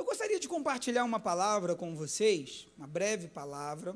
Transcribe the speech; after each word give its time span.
Eu 0.00 0.04
gostaria 0.06 0.40
de 0.40 0.48
compartilhar 0.48 1.04
uma 1.04 1.20
palavra 1.20 1.76
com 1.76 1.94
vocês, 1.94 2.66
uma 2.78 2.86
breve 2.86 3.28
palavra. 3.28 3.94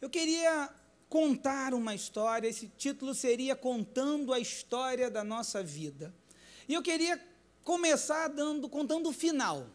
Eu 0.00 0.10
queria 0.10 0.68
contar 1.08 1.72
uma 1.72 1.94
história, 1.94 2.48
esse 2.48 2.66
título 2.66 3.14
seria 3.14 3.54
Contando 3.54 4.32
a 4.32 4.40
História 4.40 5.08
da 5.08 5.22
Nossa 5.22 5.62
Vida. 5.62 6.12
E 6.68 6.74
eu 6.74 6.82
queria 6.82 7.24
começar 7.62 8.26
dando, 8.26 8.68
contando 8.68 9.08
o 9.08 9.12
final. 9.12 9.68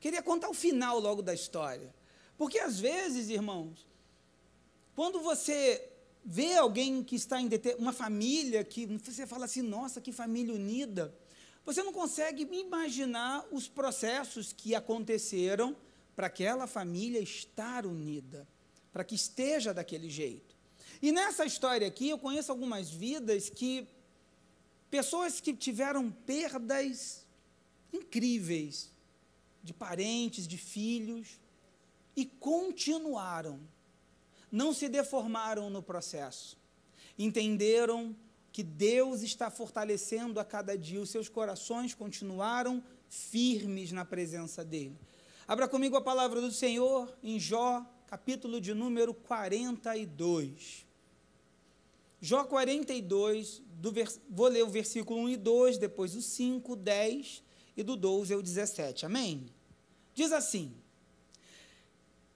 Queria 0.00 0.24
contar 0.24 0.48
o 0.48 0.54
final 0.54 0.98
logo 0.98 1.22
da 1.22 1.32
história. 1.32 1.94
Porque 2.36 2.58
às 2.58 2.80
vezes, 2.80 3.28
irmãos, 3.28 3.86
quando 4.96 5.20
você 5.20 5.88
vê 6.24 6.56
alguém 6.56 7.04
que 7.04 7.14
está 7.14 7.40
em 7.40 7.48
uma 7.78 7.92
família 7.92 8.64
que 8.64 8.86
você 8.86 9.24
fala 9.24 9.44
assim, 9.44 9.62
nossa, 9.62 10.00
que 10.00 10.10
família 10.10 10.52
unida, 10.52 11.14
você 11.64 11.82
não 11.82 11.92
consegue 11.92 12.46
imaginar 12.52 13.46
os 13.50 13.68
processos 13.68 14.52
que 14.52 14.74
aconteceram 14.74 15.76
para 16.14 16.26
aquela 16.26 16.66
família 16.66 17.20
estar 17.20 17.86
unida, 17.86 18.46
para 18.92 19.04
que 19.04 19.14
esteja 19.14 19.72
daquele 19.72 20.08
jeito. 20.08 20.54
E 21.00 21.10
nessa 21.10 21.44
história 21.44 21.86
aqui, 21.86 22.08
eu 22.08 22.18
conheço 22.18 22.52
algumas 22.52 22.90
vidas 22.90 23.48
que 23.50 23.86
pessoas 24.90 25.40
que 25.40 25.54
tiveram 25.54 26.10
perdas 26.10 27.26
incríveis 27.92 28.92
de 29.62 29.72
parentes, 29.72 30.46
de 30.46 30.58
filhos, 30.58 31.40
e 32.16 32.24
continuaram 32.24 33.60
não 34.50 34.72
se 34.72 34.88
deformaram 34.88 35.68
no 35.68 35.82
processo. 35.82 36.56
Entenderam 37.18 38.14
que 38.54 38.62
Deus 38.62 39.22
está 39.22 39.50
fortalecendo 39.50 40.38
a 40.38 40.44
cada 40.44 40.78
dia, 40.78 41.00
os 41.00 41.10
seus 41.10 41.28
corações 41.28 41.92
continuaram 41.92 42.80
firmes 43.08 43.90
na 43.90 44.04
presença 44.04 44.64
dEle. 44.64 44.96
Abra 45.48 45.66
comigo 45.66 45.96
a 45.96 46.00
palavra 46.00 46.40
do 46.40 46.52
Senhor 46.52 47.12
em 47.20 47.40
Jó, 47.40 47.84
capítulo 48.06 48.60
de 48.60 48.72
número 48.72 49.12
42. 49.12 50.86
Jó 52.20 52.44
42, 52.44 53.60
do 53.72 53.90
vers... 53.90 54.20
vou 54.30 54.46
ler 54.46 54.62
o 54.62 54.70
versículo 54.70 55.22
1 55.22 55.30
e 55.30 55.36
2, 55.36 55.78
depois 55.78 56.14
o 56.14 56.22
5, 56.22 56.76
10 56.76 57.42
e 57.76 57.82
do 57.82 57.96
12 57.96 58.34
ao 58.34 58.40
17. 58.40 59.04
Amém? 59.04 59.46
Diz 60.14 60.30
assim: 60.30 60.72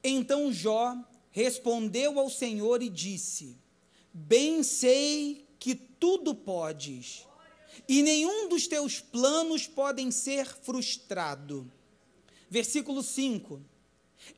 Então 0.03 0.53
Jó 0.53 0.97
respondeu 1.31 2.19
ao 2.19 2.29
Senhor 2.29 2.83
e 2.83 2.89
disse: 2.89 3.57
Bem 4.13 4.65
sei 4.65 5.48
tudo 5.99 6.35
podes, 6.35 7.27
e 7.89 8.03
nenhum 8.03 8.49
dos 8.49 8.67
teus 8.67 9.01
planos 9.01 9.67
podem 9.67 10.11
ser 10.11 10.47
frustrado. 10.47 11.71
Versículo 12.51 13.03
5: 13.03 13.61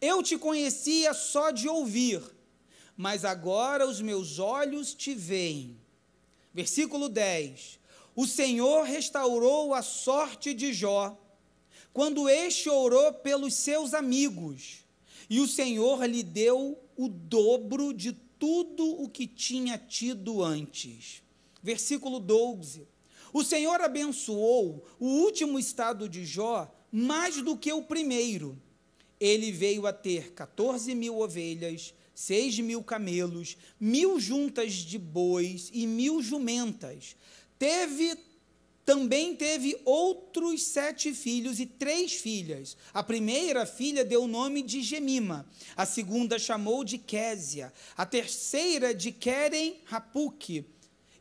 Eu 0.01 0.23
te 0.23 0.37
conhecia 0.37 1.15
só 1.15 1.51
de 1.51 1.69
ouvir, 1.69 2.23
mas 2.97 3.25
agora 3.25 3.87
os 3.87 4.01
meus 4.01 4.39
olhos 4.39 4.95
te 4.95 5.15
veem. 5.15 5.77
Versículo 6.53 7.09
10: 7.09 7.79
O 8.15 8.27
Senhor 8.27 8.85
restaurou 8.85 9.75
a 9.75 9.83
sorte 9.83 10.53
de 10.53 10.73
Jó, 10.73 11.17
quando 11.93 12.29
este 12.29 12.69
orou 12.69 13.13
pelos 13.13 13.55
seus 13.55 13.95
amigos 13.95 14.85
e 15.31 15.39
o 15.39 15.47
Senhor 15.47 16.05
lhe 16.07 16.25
deu 16.25 16.77
o 16.97 17.09
dobro 17.09 17.95
de 17.95 18.13
tudo 18.13 18.85
o 19.01 19.09
que 19.09 19.29
tinha 19.29 19.79
tido 19.79 20.43
antes. 20.43 21.23
Versículo 21.63 22.21
12. 22.21 22.87
O 23.33 23.45
Senhor 23.45 23.81
abençoou 23.81 24.85
o 24.99 25.07
último 25.07 25.59
estado 25.59 26.09
de 26.09 26.25
Jó 26.25 26.73
mais 26.91 27.41
do 27.43 27.57
que 27.57 27.73
o 27.73 27.83
primeiro. 27.83 28.61
Ele 29.21 29.53
veio 29.53 29.87
a 29.87 29.93
ter 29.93 30.33
14 30.33 30.95
mil 30.95 31.19
ovelhas, 31.19 31.95
seis 32.15 32.59
mil 32.59 32.83
camelos, 32.83 33.57
mil 33.79 34.19
juntas 34.19 34.73
de 34.73 34.99
bois 34.99 35.71
e 35.73 35.87
mil 35.87 36.23
jumentas. 36.23 37.17
Teve 37.59 38.17
também 38.85 39.37
teve 39.37 39.81
outros 39.85 40.65
sete 40.65 41.15
filhos 41.15 41.61
e 41.61 41.67
três 41.67 42.15
filhas. 42.15 42.77
A 42.93 43.05
primeira 43.05 43.65
filha 43.65 44.05
deu 44.05 44.25
o 44.25 44.27
nome 44.27 44.63
de 44.63 44.83
Gemima, 44.83 45.49
a 45.77 45.87
segunda 45.87 46.41
chamou 46.41 46.83
de 46.83 46.99
Késia, 46.99 47.73
a 47.97 48.05
terceira 48.05 48.93
de 48.93 49.13
Querem 49.13 49.77
Rapuque. 49.85 50.65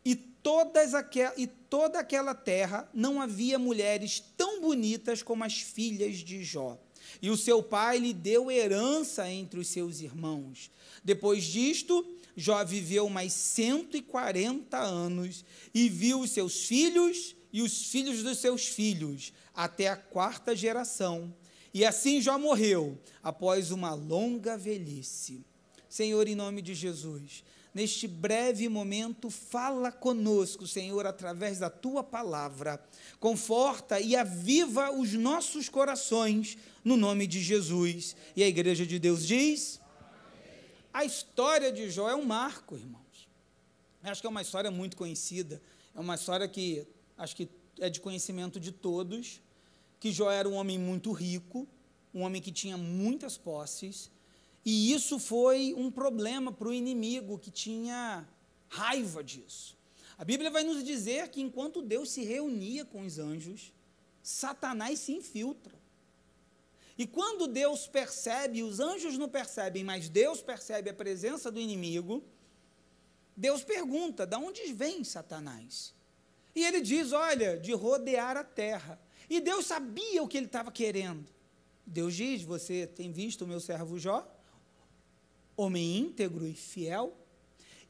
E, 0.03 0.15
todas 0.41 0.93
aquel, 0.93 1.31
e 1.37 1.47
toda 1.47 1.99
aquela 1.99 2.33
terra 2.33 2.89
não 2.93 3.21
havia 3.21 3.59
mulheres 3.59 4.23
tão 4.37 4.61
bonitas 4.61 5.21
como 5.21 5.43
as 5.43 5.59
filhas 5.59 6.17
de 6.17 6.43
Jó. 6.43 6.77
E 7.21 7.29
o 7.29 7.37
seu 7.37 7.61
pai 7.63 7.97
lhe 7.97 8.13
deu 8.13 8.51
herança 8.51 9.29
entre 9.29 9.59
os 9.59 9.67
seus 9.67 9.99
irmãos. 10.01 10.69
Depois 11.03 11.43
disto, 11.43 12.05
Jó 12.35 12.63
viveu 12.63 13.09
mais 13.09 13.33
140 13.33 14.77
anos 14.77 15.43
e 15.73 15.89
viu 15.89 16.21
os 16.21 16.31
seus 16.31 16.65
filhos 16.65 17.35
e 17.51 17.61
os 17.61 17.85
filhos 17.87 18.23
dos 18.23 18.37
seus 18.37 18.67
filhos, 18.67 19.33
até 19.55 19.87
a 19.87 19.97
quarta 19.97 20.55
geração. 20.55 21.33
E 21.73 21.83
assim 21.83 22.21
já 22.21 22.37
morreu, 22.37 22.97
após 23.23 23.71
uma 23.71 23.93
longa 23.93 24.57
velhice. 24.57 25.43
Senhor, 25.87 26.27
em 26.27 26.35
nome 26.35 26.61
de 26.61 26.73
Jesus, 26.75 27.43
neste 27.73 28.07
breve 28.07 28.67
momento, 28.67 29.29
fala 29.29 29.91
conosco, 29.91 30.65
Senhor, 30.65 31.05
através 31.05 31.59
da 31.59 31.69
tua 31.69 32.03
palavra. 32.03 32.83
Conforta 33.19 33.99
e 33.99 34.15
aviva 34.15 34.91
os 34.91 35.13
nossos 35.13 35.69
corações, 35.69 36.57
no 36.83 36.97
nome 36.97 37.27
de 37.27 37.41
Jesus. 37.41 38.15
E 38.35 38.43
a 38.43 38.47
igreja 38.47 38.85
de 38.85 38.99
Deus 38.99 39.25
diz: 39.25 39.79
A 40.93 41.05
história 41.05 41.71
de 41.71 41.89
Jó 41.89 42.09
é 42.09 42.15
um 42.15 42.25
marco, 42.25 42.75
irmãos. 42.75 43.27
Eu 44.03 44.11
acho 44.11 44.21
que 44.21 44.27
é 44.27 44.29
uma 44.29 44.41
história 44.41 44.71
muito 44.71 44.95
conhecida, 44.95 45.61
é 45.93 45.99
uma 45.99 46.15
história 46.15 46.47
que 46.47 46.87
acho 47.17 47.35
que 47.35 47.49
é 47.79 47.89
de 47.89 47.99
conhecimento 47.99 48.59
de 48.59 48.71
todos, 48.71 49.41
que 49.99 50.11
Jó 50.11 50.31
era 50.31 50.47
um 50.47 50.53
homem 50.53 50.77
muito 50.77 51.11
rico, 51.11 51.67
um 52.13 52.21
homem 52.21 52.41
que 52.41 52.51
tinha 52.51 52.77
muitas 52.77 53.37
posses, 53.37 54.09
e 54.69 54.93
isso 54.93 55.17
foi 55.17 55.73
um 55.75 55.89
problema 55.89 56.51
para 56.51 56.67
o 56.67 56.73
inimigo 56.73 57.39
que 57.39 57.49
tinha 57.49 58.23
raiva 58.67 59.23
disso. 59.23 59.75
A 60.15 60.23
Bíblia 60.23 60.51
vai 60.51 60.63
nos 60.63 60.83
dizer 60.83 61.29
que 61.29 61.41
enquanto 61.41 61.81
Deus 61.81 62.11
se 62.11 62.23
reunia 62.23 62.85
com 62.85 63.01
os 63.01 63.17
anjos, 63.17 63.73
Satanás 64.21 64.99
se 64.99 65.11
infiltra. 65.11 65.73
E 66.95 67.07
quando 67.07 67.47
Deus 67.47 67.87
percebe, 67.87 68.61
os 68.61 68.79
anjos 68.79 69.17
não 69.17 69.27
percebem, 69.27 69.83
mas 69.83 70.07
Deus 70.07 70.39
percebe 70.39 70.91
a 70.91 70.93
presença 70.93 71.51
do 71.51 71.59
inimigo, 71.59 72.23
Deus 73.35 73.63
pergunta: 73.63 74.23
de 74.27 74.35
onde 74.35 74.71
vem 74.71 75.03
Satanás? 75.03 75.95
E 76.53 76.63
ele 76.63 76.79
diz: 76.79 77.11
Olha, 77.11 77.57
de 77.57 77.73
rodear 77.73 78.37
a 78.37 78.43
terra. 78.43 79.01
E 79.27 79.41
Deus 79.41 79.65
sabia 79.65 80.21
o 80.21 80.27
que 80.27 80.37
ele 80.37 80.45
estava 80.45 80.71
querendo. 80.71 81.27
Deus 81.83 82.13
diz: 82.13 82.43
Você 82.43 82.85
tem 82.85 83.11
visto 83.11 83.45
o 83.45 83.47
meu 83.47 83.59
servo 83.59 83.97
Jó? 83.97 84.35
Homem 85.61 85.97
íntegro 85.97 86.47
e 86.47 86.53
fiel. 86.53 87.13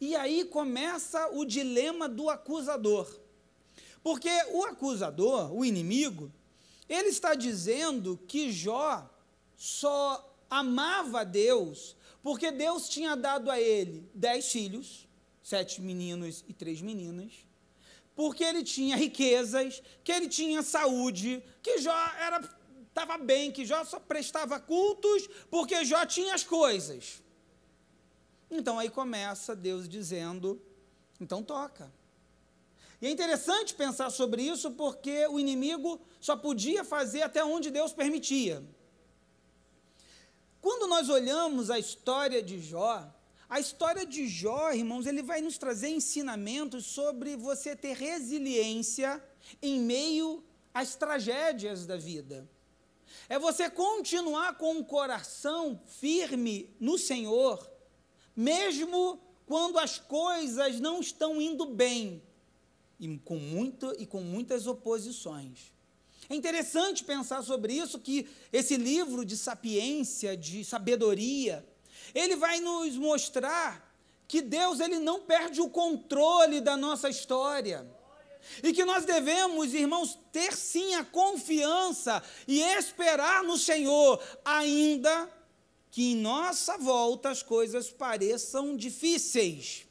E 0.02 0.16
aí 0.16 0.44
começa 0.46 1.30
o 1.34 1.46
dilema 1.46 2.10
do 2.10 2.30
acusador. 2.30 3.08
Porque 4.02 4.30
o 4.52 4.64
acusador, 4.64 5.54
o 5.54 5.64
inimigo, 5.64 6.32
ele 6.88 7.10
está 7.10 7.36
dizendo 7.36 8.18
que 8.28 8.52
Jó 8.52 9.08
só 9.56 10.36
amava 10.50 11.24
Deus 11.24 11.96
porque 12.24 12.52
Deus 12.52 12.90
tinha 12.90 13.16
dado 13.16 13.52
a 13.52 13.60
ele 13.60 14.10
dez 14.16 14.52
filhos, 14.52 15.08
sete 15.44 15.80
meninos 15.80 16.44
e 16.48 16.54
três 16.54 16.82
meninas, 16.82 17.32
porque 18.16 18.44
ele 18.44 18.64
tinha 18.64 18.96
riquezas, 18.96 19.82
que 20.04 20.12
ele 20.12 20.28
tinha 20.28 20.64
saúde, 20.64 21.44
que 21.62 21.78
Jó 21.78 21.96
estava 22.88 23.18
bem, 23.18 23.52
que 23.52 23.64
Jó 23.64 23.86
só 23.86 24.00
prestava 24.00 24.60
cultos 24.60 25.30
porque 25.52 25.86
Jó 25.86 26.04
tinha 26.06 26.34
as 26.34 26.44
coisas. 26.44 27.22
Então 28.50 28.80
aí 28.80 28.90
começa 28.90 29.56
Deus 29.56 29.88
dizendo: 29.88 30.62
então 31.20 31.44
toca. 31.44 31.92
E 33.02 33.08
é 33.08 33.10
interessante 33.10 33.74
pensar 33.74 34.10
sobre 34.10 34.42
isso 34.42 34.72
porque 34.72 35.28
o 35.28 35.40
inimigo 35.40 36.02
só 36.20 36.36
podia 36.36 36.84
fazer 36.84 37.22
até 37.22 37.44
onde 37.44 37.72
Deus 37.72 37.94
permitia. 37.94 38.64
Quando 40.62 40.88
nós 40.88 41.08
olhamos 41.08 41.70
a 41.70 41.80
história 41.80 42.44
de 42.44 42.60
Jó, 42.60 43.10
a 43.50 43.60
história 43.60 44.06
de 44.06 44.28
Jó, 44.28 44.72
irmãos, 44.74 45.06
ele 45.06 45.24
vai 45.24 45.40
nos 45.40 45.58
trazer 45.58 45.88
ensinamentos 45.90 46.86
sobre 46.86 47.38
você 47.38 47.76
ter 47.76 47.96
resiliência 47.96 49.24
em 49.62 49.80
meio 49.80 50.44
às 50.74 50.96
tragédias 50.96 51.86
da 51.86 51.96
vida. 51.96 52.48
É 53.30 53.40
você 53.40 53.70
continuar 53.70 54.58
com 54.58 54.78
o 54.78 54.86
coração 54.86 55.82
firme 55.88 56.76
no 56.80 56.98
Senhor, 56.98 57.70
mesmo 58.40 59.20
quando 59.46 59.78
as 59.78 60.00
coisas 60.00 60.80
não 60.80 61.02
estão 61.02 61.42
indo 61.42 61.66
bem 61.66 62.24
e 62.98 63.18
com, 63.18 63.36
muito, 63.36 63.94
e 64.00 64.06
com 64.06 64.22
muitas 64.22 64.66
oposições. 64.66 65.74
É 66.30 66.36
interessante 66.36 67.04
pensar 67.04 67.44
sobre 67.44 67.74
isso, 67.74 68.00
que 68.00 68.30
esse 68.54 68.78
livro 68.78 69.26
de 69.26 69.36
sapiência, 69.36 70.38
de 70.38 70.64
sabedoria, 70.64 71.68
ele 72.16 72.38
vai 72.38 72.62
nos 72.62 72.96
mostrar 72.96 73.94
que 74.26 74.42
Deus 74.42 74.80
ele 74.80 75.00
não 75.00 75.20
perde 75.20 75.60
o 75.60 75.70
controle 75.70 76.62
da 76.62 76.78
nossa 76.78 77.10
história. 77.10 77.86
E 78.64 78.72
que 78.72 78.86
nós 78.86 79.04
devemos, 79.04 79.74
irmãos, 79.74 80.18
ter 80.32 80.54
sim 80.54 80.94
a 80.94 81.04
confiança 81.04 82.24
e 82.48 82.62
esperar 82.62 83.44
no 83.44 83.58
Senhor, 83.58 84.24
ainda 84.46 85.30
que 85.92 86.12
em 86.12 86.16
nossa 86.16 86.78
volta 86.78 87.30
as 87.30 87.42
coisas 87.42 87.90
pareçam 87.90 88.76
difíceis. 88.76 89.86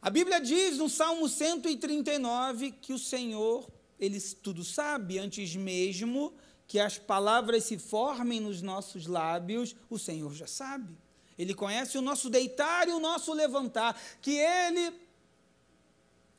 A 0.00 0.10
Bíblia 0.10 0.40
diz 0.40 0.78
no 0.78 0.88
Salmo 0.88 1.28
139 1.28 2.72
que 2.72 2.92
o 2.92 2.98
Senhor, 2.98 3.68
ele 3.98 4.20
tudo 4.20 4.64
sabe, 4.64 5.18
antes 5.18 5.54
mesmo 5.56 6.32
que 6.66 6.78
as 6.78 6.98
palavras 6.98 7.64
se 7.64 7.78
formem 7.78 8.40
nos 8.40 8.62
nossos 8.62 9.06
lábios, 9.06 9.74
o 9.90 9.98
Senhor 9.98 10.32
já 10.34 10.46
sabe. 10.46 10.96
Ele 11.38 11.54
conhece 11.54 11.96
o 11.96 12.02
nosso 12.02 12.28
deitar 12.28 12.88
e 12.88 12.92
o 12.92 13.00
nosso 13.00 13.32
levantar, 13.32 14.00
que 14.20 14.32
ele 14.32 14.92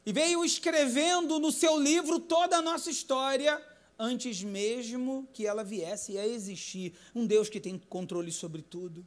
e 0.05 0.13
veio 0.13 0.43
escrevendo 0.43 1.37
no 1.39 1.51
seu 1.51 1.79
livro 1.79 2.19
toda 2.19 2.57
a 2.57 2.61
nossa 2.61 2.89
história 2.89 3.61
antes 3.99 4.41
mesmo 4.41 5.27
que 5.33 5.45
ela 5.45 5.63
viesse 5.63 6.17
a 6.17 6.25
existir. 6.25 6.93
Um 7.13 7.27
Deus 7.27 7.49
que 7.49 7.59
tem 7.59 7.77
controle 7.77 8.31
sobre 8.31 8.61
tudo. 8.61 9.05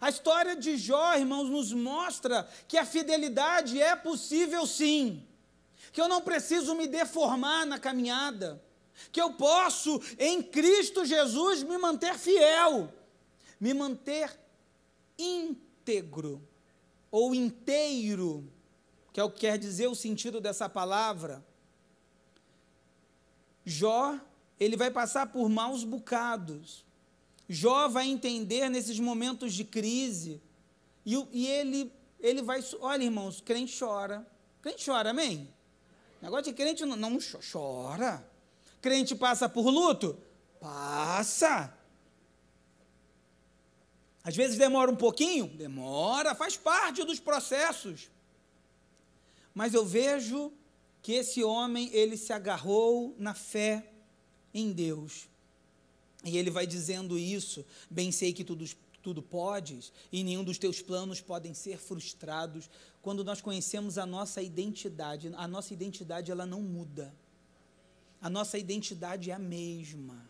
A 0.00 0.08
história 0.08 0.54
de 0.54 0.76
Jó, 0.76 1.16
irmãos, 1.16 1.50
nos 1.50 1.72
mostra 1.72 2.48
que 2.68 2.78
a 2.78 2.86
fidelidade 2.86 3.80
é 3.80 3.96
possível 3.96 4.64
sim, 4.66 5.26
que 5.92 6.00
eu 6.00 6.08
não 6.08 6.22
preciso 6.22 6.74
me 6.74 6.86
deformar 6.86 7.66
na 7.66 7.78
caminhada, 7.78 8.62
que 9.10 9.20
eu 9.20 9.34
posso, 9.34 10.00
em 10.18 10.42
Cristo 10.42 11.04
Jesus, 11.04 11.64
me 11.64 11.76
manter 11.76 12.16
fiel, 12.16 12.92
me 13.60 13.74
manter 13.74 14.38
íntegro 15.18 16.40
ou 17.10 17.34
inteiro, 17.34 18.50
que 19.12 19.20
é 19.20 19.24
o 19.24 19.30
que 19.30 19.40
quer 19.40 19.58
dizer 19.58 19.88
o 19.88 19.94
sentido 19.94 20.40
dessa 20.40 20.68
palavra. 20.68 21.44
Jó, 23.64 24.18
ele 24.58 24.76
vai 24.76 24.90
passar 24.90 25.26
por 25.26 25.48
maus 25.48 25.84
bocados. 25.84 26.84
Jó 27.48 27.88
vai 27.88 28.06
entender 28.08 28.68
nesses 28.68 28.98
momentos 28.98 29.52
de 29.52 29.64
crise. 29.64 30.40
E, 31.04 31.14
e 31.32 31.46
ele, 31.46 31.92
ele 32.20 32.42
vai. 32.42 32.64
Olha, 32.80 33.04
irmãos, 33.04 33.40
crente 33.40 33.76
chora. 33.78 34.26
Crente 34.60 34.84
chora, 34.84 35.10
amém? 35.10 35.52
Negócio 36.20 36.44
de 36.44 36.52
crente 36.52 36.84
não, 36.84 36.96
não 36.96 37.18
chora. 37.52 38.26
Crente 38.80 39.14
passa 39.14 39.48
por 39.48 39.68
luto? 39.68 40.16
Passa. 40.60 41.76
Às 44.24 44.36
vezes 44.36 44.56
demora 44.56 44.90
um 44.90 44.96
pouquinho? 44.96 45.48
Demora, 45.48 46.34
faz 46.34 46.56
parte 46.56 47.02
dos 47.02 47.18
processos. 47.18 48.08
Mas 49.52 49.74
eu 49.74 49.84
vejo 49.84 50.52
que 51.02 51.12
esse 51.12 51.42
homem, 51.42 51.90
ele 51.92 52.16
se 52.16 52.32
agarrou 52.32 53.14
na 53.18 53.34
fé 53.34 53.90
em 54.54 54.72
Deus. 54.72 55.28
E 56.24 56.38
ele 56.38 56.50
vai 56.50 56.66
dizendo 56.66 57.18
isso: 57.18 57.66
bem 57.90 58.12
sei 58.12 58.32
que 58.32 58.44
tudo, 58.44 58.64
tudo 59.02 59.20
podes, 59.20 59.92
e 60.12 60.22
nenhum 60.22 60.44
dos 60.44 60.58
teus 60.58 60.80
planos 60.80 61.20
podem 61.20 61.52
ser 61.52 61.76
frustrados. 61.78 62.70
Quando 63.02 63.24
nós 63.24 63.40
conhecemos 63.40 63.98
a 63.98 64.06
nossa 64.06 64.40
identidade, 64.40 65.32
a 65.34 65.48
nossa 65.48 65.74
identidade 65.74 66.30
ela 66.30 66.46
não 66.46 66.62
muda. 66.62 67.12
A 68.20 68.30
nossa 68.30 68.56
identidade 68.56 69.32
é 69.32 69.34
a 69.34 69.38
mesma. 69.40 70.24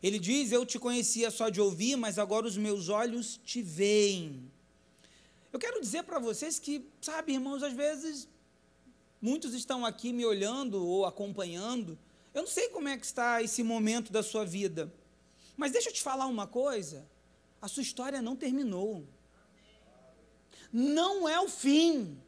Ele 0.00 0.20
diz: 0.20 0.52
Eu 0.52 0.64
te 0.64 0.78
conhecia 0.78 1.32
só 1.32 1.48
de 1.48 1.60
ouvir, 1.60 1.96
mas 1.96 2.16
agora 2.16 2.46
os 2.46 2.56
meus 2.56 2.88
olhos 2.88 3.40
te 3.44 3.60
veem. 3.60 4.48
Eu 5.52 5.58
quero 5.58 5.80
dizer 5.80 6.04
para 6.04 6.20
vocês 6.20 6.60
que, 6.60 6.86
sabe, 7.00 7.32
irmãos, 7.32 7.64
às 7.64 7.72
vezes 7.72 8.28
Muitos 9.20 9.52
estão 9.52 9.84
aqui 9.84 10.12
me 10.14 10.24
olhando 10.24 10.86
ou 10.86 11.04
acompanhando. 11.04 11.98
Eu 12.32 12.42
não 12.42 12.48
sei 12.48 12.70
como 12.70 12.88
é 12.88 12.96
que 12.96 13.04
está 13.04 13.42
esse 13.42 13.62
momento 13.62 14.10
da 14.10 14.22
sua 14.22 14.46
vida. 14.46 14.90
Mas 15.56 15.72
deixa 15.72 15.90
eu 15.90 15.92
te 15.92 16.02
falar 16.02 16.26
uma 16.26 16.46
coisa. 16.46 17.06
A 17.60 17.68
sua 17.68 17.82
história 17.82 18.22
não 18.22 18.34
terminou. 18.34 19.06
Não 20.72 21.28
é 21.28 21.38
o 21.38 21.48
fim. 21.48 22.18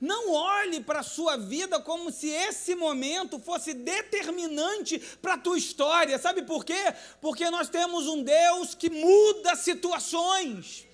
Não 0.00 0.30
olhe 0.30 0.80
para 0.80 1.00
a 1.00 1.04
sua 1.04 1.36
vida 1.36 1.80
como 1.80 2.12
se 2.12 2.28
esse 2.28 2.76
momento 2.76 3.40
fosse 3.40 3.74
determinante 3.74 5.00
para 5.20 5.34
a 5.34 5.38
tua 5.38 5.58
história. 5.58 6.18
Sabe 6.18 6.42
por 6.42 6.64
quê? 6.64 6.94
Porque 7.20 7.50
nós 7.50 7.68
temos 7.68 8.06
um 8.06 8.22
Deus 8.22 8.76
que 8.76 8.90
muda 8.90 9.56
situações. 9.56 10.86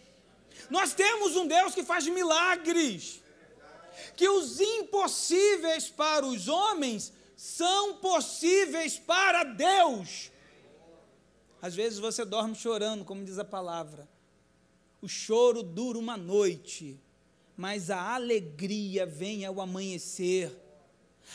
Nós 0.71 0.95
temos 0.95 1.37
um 1.37 1.47
Deus 1.47 1.75
que 1.75 1.83
faz 1.83 2.07
milagres 2.07 3.20
que 4.17 4.29
os 4.29 4.61
impossíveis 4.61 5.89
para 5.89 6.25
os 6.27 6.49
homens 6.49 7.13
são 7.37 7.95
possíveis 7.95 8.99
para 8.99 9.45
Deus. 9.45 10.31
Às 11.63 11.75
vezes 11.75 11.99
você 11.99 12.25
dorme 12.25 12.55
chorando, 12.55 13.05
como 13.05 13.25
diz 13.25 13.39
a 13.39 13.45
palavra. 13.45 14.09
O 15.03 15.09
choro 15.09 15.63
dura 15.63 15.99
uma 15.99 16.17
noite, 16.17 17.01
mas 17.57 17.91
a 17.91 18.15
alegria 18.15 19.07
vem 19.07 19.45
ao 19.45 19.61
amanhecer. 19.61 20.55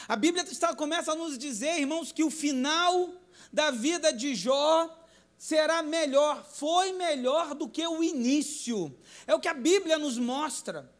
A 0.07 0.15
Bíblia 0.15 0.43
está, 0.43 0.75
começa 0.75 1.11
a 1.11 1.15
nos 1.15 1.37
dizer, 1.37 1.79
irmãos, 1.79 2.11
que 2.11 2.23
o 2.23 2.29
final 2.29 3.09
da 3.51 3.71
vida 3.71 4.11
de 4.11 4.35
Jó 4.35 4.89
será 5.37 5.81
melhor, 5.81 6.43
foi 6.43 6.93
melhor 6.93 7.55
do 7.55 7.67
que 7.67 7.85
o 7.85 8.03
início. 8.03 8.95
É 9.25 9.33
o 9.33 9.39
que 9.39 9.47
a 9.47 9.53
Bíblia 9.53 9.97
nos 9.97 10.17
mostra 10.17 10.91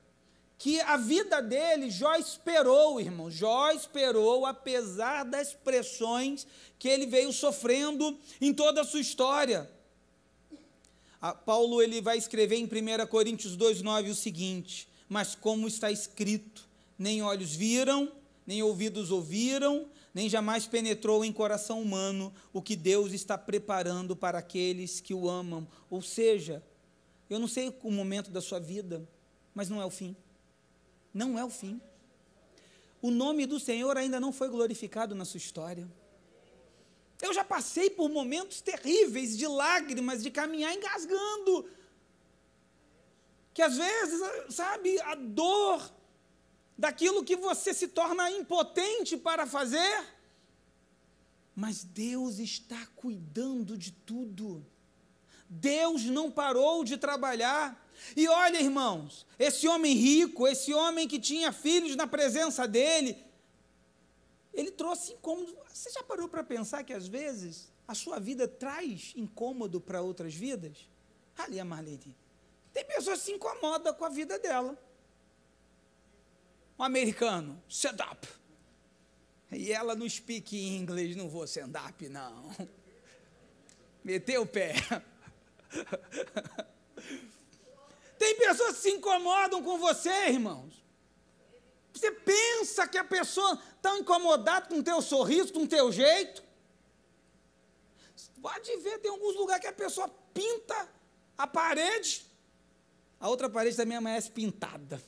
que 0.57 0.79
a 0.81 0.97
vida 0.97 1.41
dele, 1.41 1.91
Jó 1.91 2.15
esperou, 2.15 2.99
irmão. 2.99 3.29
Jó 3.29 3.71
esperou, 3.71 4.45
apesar 4.45 5.23
das 5.23 5.53
pressões 5.53 6.47
que 6.79 6.87
ele 6.87 7.05
veio 7.05 7.31
sofrendo 7.33 8.17
em 8.39 8.53
toda 8.53 8.81
a 8.81 8.85
sua 8.85 9.01
história. 9.01 9.69
A 11.21 11.33
Paulo 11.33 11.81
ele 11.81 12.01
vai 12.01 12.17
escrever 12.17 12.57
em 12.57 12.65
1 12.65 13.07
Coríntios 13.07 13.57
2,9 13.57 14.11
o 14.11 14.15
seguinte: 14.15 14.87
Mas 15.09 15.35
como 15.35 15.67
está 15.67 15.91
escrito, 15.91 16.67
nem 16.97 17.21
olhos 17.21 17.53
viram, 17.53 18.11
nem 18.47 18.63
ouvidos 18.63 19.11
ouviram, 19.11 19.87
nem 20.13 20.29
jamais 20.29 20.65
penetrou 20.67 21.25
em 21.25 21.33
coração 21.33 21.81
humano 21.81 22.33
o 22.53 22.61
que 22.61 22.75
Deus 22.77 23.11
está 23.11 23.37
preparando 23.37 24.15
para 24.15 24.37
aqueles 24.37 25.01
que 25.01 25.13
o 25.13 25.27
amam. 25.27 25.67
Ou 25.89 26.01
seja, 26.01 26.63
eu 27.29 27.39
não 27.39 27.47
sei 27.47 27.75
o 27.83 27.91
momento 27.91 28.31
da 28.31 28.39
sua 28.39 28.59
vida, 28.59 29.05
mas 29.53 29.67
não 29.67 29.81
é 29.81 29.85
o 29.85 29.89
fim 29.89 30.15
não 31.15 31.39
é 31.39 31.45
o 31.45 31.49
fim. 31.49 31.81
O 33.01 33.09
nome 33.09 33.45
do 33.45 33.57
Senhor 33.57 33.97
ainda 33.97 34.19
não 34.19 34.33
foi 34.33 34.49
glorificado 34.49 35.15
na 35.15 35.23
sua 35.23 35.37
história. 35.37 35.87
Eu 37.21 37.33
já 37.33 37.43
passei 37.43 37.89
por 37.89 38.09
momentos 38.09 38.59
terríveis 38.59 39.37
de 39.37 39.47
lágrimas, 39.47 40.21
de 40.21 40.29
caminhar 40.29 40.75
engasgando. 40.75 41.69
Que 43.53 43.61
às 43.61 43.77
vezes, 43.77 44.19
sabe, 44.49 44.99
a 44.99 45.15
dor 45.15 45.89
daquilo 46.77 47.23
que 47.23 47.37
você 47.37 47.73
se 47.73 47.87
torna 47.87 48.29
impotente 48.29 49.15
para 49.15 49.47
fazer. 49.47 50.05
Mas 51.55 51.85
Deus 51.85 52.39
está 52.39 52.85
cuidando 52.97 53.77
de 53.77 53.93
tudo. 53.93 54.65
Deus 55.47 56.03
não 56.03 56.29
parou 56.29 56.83
de 56.83 56.97
trabalhar. 56.97 57.81
E 58.15 58.27
olha, 58.27 58.59
irmãos, 58.59 59.25
esse 59.37 59.67
homem 59.67 59.93
rico, 59.93 60.47
esse 60.47 60.73
homem 60.73 61.07
que 61.07 61.19
tinha 61.19 61.51
filhos 61.51 61.95
na 61.95 62.07
presença 62.07 62.67
dele, 62.67 63.17
ele 64.53 64.71
trouxe 64.71 65.13
incômodo. 65.13 65.55
Você 65.71 65.91
já 65.91 66.03
parou 66.03 66.27
para 66.29 66.43
pensar 66.43 66.83
que 66.83 66.93
às 66.93 67.07
vezes 67.07 67.71
a 67.87 67.93
sua 67.93 68.19
vida 68.19 68.47
traz 68.47 69.13
incômodo 69.15 69.79
para 69.81 70.01
outras 70.01 70.33
vidas? 70.33 70.89
Ali 71.37 71.59
a 71.59 71.65
Marlene. 71.65 72.15
Tem 72.73 72.85
pessoas 72.85 73.19
que 73.19 73.25
se 73.25 73.31
incomodam 73.31 73.93
com 73.93 74.05
a 74.05 74.09
vida 74.09 74.39
dela. 74.39 74.77
Um 76.77 76.83
americano, 76.83 77.61
stand 77.69 77.97
up. 78.11 78.27
E 79.51 79.71
ela 79.71 79.95
não 79.95 80.09
speak 80.09 80.57
inglês, 80.57 81.15
não 81.15 81.29
vou 81.29 81.45
stand 81.45 81.71
up, 81.87 82.09
não. 82.09 82.53
Meteu 84.03 84.41
o 84.41 84.45
pé. 84.45 84.75
Tem 88.25 88.35
pessoas 88.37 88.77
que 88.77 88.81
se 88.81 88.89
incomodam 88.89 89.61
com 89.61 89.77
você, 89.77 90.29
irmãos. 90.29 90.83
Você 91.93 92.09
pensa 92.09 92.87
que 92.87 92.97
a 92.97 93.03
pessoa 93.03 93.61
está 93.75 93.95
incomodada 93.99 94.67
com 94.67 94.79
o 94.79 94.83
teu 94.83 94.99
sorriso, 94.99 95.53
com 95.53 95.59
o 95.59 95.67
teu 95.67 95.91
jeito. 95.91 96.43
Pode 98.41 98.77
ver, 98.77 98.97
tem 98.97 99.11
alguns 99.11 99.35
lugares 99.35 99.61
que 99.61 99.67
a 99.67 99.73
pessoa 99.73 100.09
pinta 100.33 100.89
a 101.37 101.45
parede, 101.45 102.25
a 103.19 103.29
outra 103.29 103.47
parede 103.47 103.77
também 103.77 103.95
amanhece 103.95 104.31
pintada. 104.31 104.99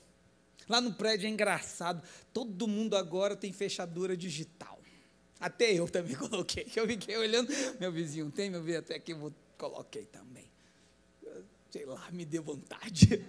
Lá 0.70 0.80
no 0.80 0.94
prédio 0.94 1.26
é 1.26 1.32
engraçado, 1.32 2.08
todo 2.32 2.68
mundo 2.68 2.96
agora 2.96 3.36
tem 3.36 3.52
fechadura 3.52 4.16
digital. 4.16 4.78
Até 5.40 5.74
eu 5.74 5.90
também 5.90 6.14
coloquei. 6.22 6.68
Eu 6.76 6.86
fiquei 6.86 7.18
olhando, 7.18 7.52
meu 7.80 7.92
vizinho 7.92 8.30
tem, 8.30 8.52
meu 8.52 8.62
vizinho 8.62 8.82
até 8.82 9.00
que 9.00 9.14
eu 9.14 9.34
coloquei 9.58 10.06
também. 10.06 10.48
Sei 11.78 11.86
lá, 11.86 12.10
me 12.12 12.26
deu 12.26 12.42
vontade. 12.42 13.24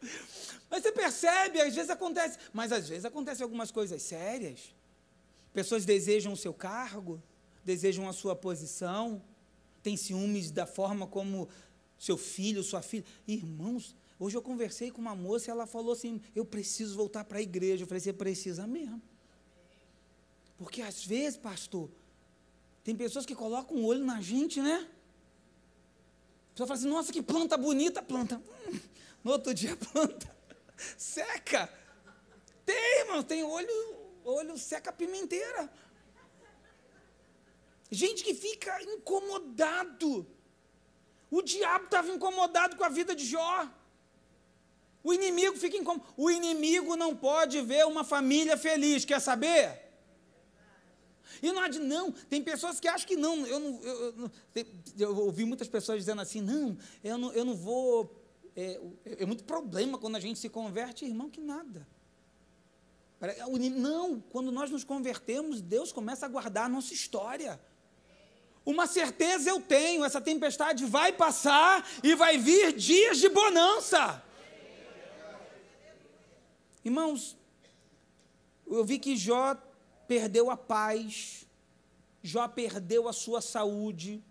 Mas 0.70 0.82
você 0.82 0.90
percebe, 0.90 1.60
às 1.60 1.74
vezes 1.74 1.90
acontece, 1.90 2.38
mas 2.52 2.72
às 2.72 2.88
vezes 2.88 3.04
acontecem 3.04 3.42
algumas 3.42 3.70
coisas 3.70 4.02
sérias. 4.02 4.74
Pessoas 5.52 5.84
desejam 5.84 6.32
o 6.32 6.36
seu 6.36 6.54
cargo, 6.54 7.22
desejam 7.64 8.08
a 8.08 8.12
sua 8.12 8.36
posição, 8.36 9.22
têm 9.82 9.96
ciúmes 9.96 10.50
da 10.50 10.66
forma 10.66 11.06
como 11.06 11.48
seu 11.98 12.16
filho, 12.16 12.62
sua 12.62 12.80
filha. 12.80 13.04
Irmãos, 13.26 13.94
hoje 14.18 14.36
eu 14.36 14.42
conversei 14.42 14.90
com 14.90 15.00
uma 15.00 15.14
moça 15.14 15.50
e 15.50 15.52
ela 15.52 15.66
falou 15.66 15.92
assim: 15.92 16.22
Eu 16.34 16.44
preciso 16.44 16.96
voltar 16.96 17.24
para 17.24 17.38
a 17.38 17.42
igreja. 17.42 17.82
Eu 17.82 17.86
falei: 17.86 18.00
Você 18.00 18.12
precisa 18.12 18.66
mesmo. 18.66 19.02
Porque 20.56 20.80
às 20.80 21.04
vezes, 21.04 21.36
pastor, 21.38 21.90
tem 22.84 22.94
pessoas 22.94 23.26
que 23.26 23.34
colocam 23.34 23.76
o 23.76 23.80
um 23.80 23.84
olho 23.84 24.04
na 24.04 24.20
gente, 24.22 24.60
né? 24.62 24.88
Pessoa 26.58 26.66
fala 26.66 26.80
assim: 26.80 26.88
Nossa, 26.88 27.12
que 27.12 27.22
planta 27.22 27.56
bonita, 27.56 28.02
planta. 28.02 28.42
Hum, 28.66 28.80
no 29.22 29.30
outro 29.30 29.54
dia, 29.54 29.76
planta. 29.92 30.28
Seca. 30.96 31.72
Tem, 32.66 33.00
irmão, 33.02 33.22
tem 33.22 33.44
olho, 33.44 33.96
olho 34.24 34.58
seca 34.58 34.92
pimenteira. 34.92 35.72
Gente 37.88 38.24
que 38.24 38.34
fica 38.34 38.82
incomodado. 38.82 40.26
O 41.30 41.42
diabo 41.42 41.84
estava 41.84 42.10
incomodado 42.10 42.74
com 42.74 42.82
a 42.82 42.88
vida 42.88 43.14
de 43.14 43.24
Jó. 43.24 43.68
O 45.04 45.14
inimigo 45.14 45.56
fica 45.56 45.76
incomodado. 45.76 46.12
O 46.16 46.28
inimigo 46.28 46.96
não 46.96 47.14
pode 47.14 47.60
ver 47.60 47.86
uma 47.86 48.02
família 48.02 48.56
feliz, 48.56 49.04
quer 49.04 49.20
saber? 49.20 49.87
E 51.42 51.52
não, 51.52 51.66
não, 51.68 52.12
tem 52.12 52.42
pessoas 52.42 52.80
que 52.80 52.88
acham 52.88 53.06
que 53.06 53.16
não. 53.16 53.46
Eu, 53.46 53.60
não, 53.60 53.80
eu, 53.82 54.14
eu, 54.16 54.64
eu 54.98 55.16
ouvi 55.18 55.44
muitas 55.44 55.68
pessoas 55.68 55.98
dizendo 55.98 56.20
assim: 56.20 56.40
não, 56.40 56.76
eu 57.02 57.18
não, 57.18 57.32
eu 57.32 57.44
não 57.44 57.54
vou. 57.54 58.14
É, 58.56 58.80
é 59.20 59.26
muito 59.26 59.44
problema 59.44 59.98
quando 59.98 60.16
a 60.16 60.20
gente 60.20 60.38
se 60.38 60.48
converte, 60.48 61.04
irmão, 61.04 61.30
que 61.30 61.40
nada. 61.40 61.86
Não, 63.76 64.20
quando 64.20 64.52
nós 64.52 64.70
nos 64.70 64.84
convertemos, 64.84 65.60
Deus 65.60 65.90
começa 65.90 66.26
a 66.26 66.28
guardar 66.28 66.66
a 66.66 66.68
nossa 66.68 66.94
história. 66.94 67.60
Uma 68.64 68.86
certeza 68.86 69.50
eu 69.50 69.60
tenho: 69.60 70.04
essa 70.04 70.20
tempestade 70.20 70.84
vai 70.84 71.12
passar 71.12 71.88
e 72.02 72.14
vai 72.14 72.38
vir 72.38 72.72
dias 72.72 73.18
de 73.18 73.28
bonança. 73.28 74.22
Irmãos, 76.84 77.36
eu 78.66 78.84
vi 78.84 78.98
que 78.98 79.16
Jó 79.16 79.56
perdeu 80.08 80.50
a 80.50 80.56
paz, 80.56 81.46
Jó 82.22 82.48
perdeu 82.48 83.06
a 83.06 83.12
sua 83.12 83.40
saúde, 83.40 84.24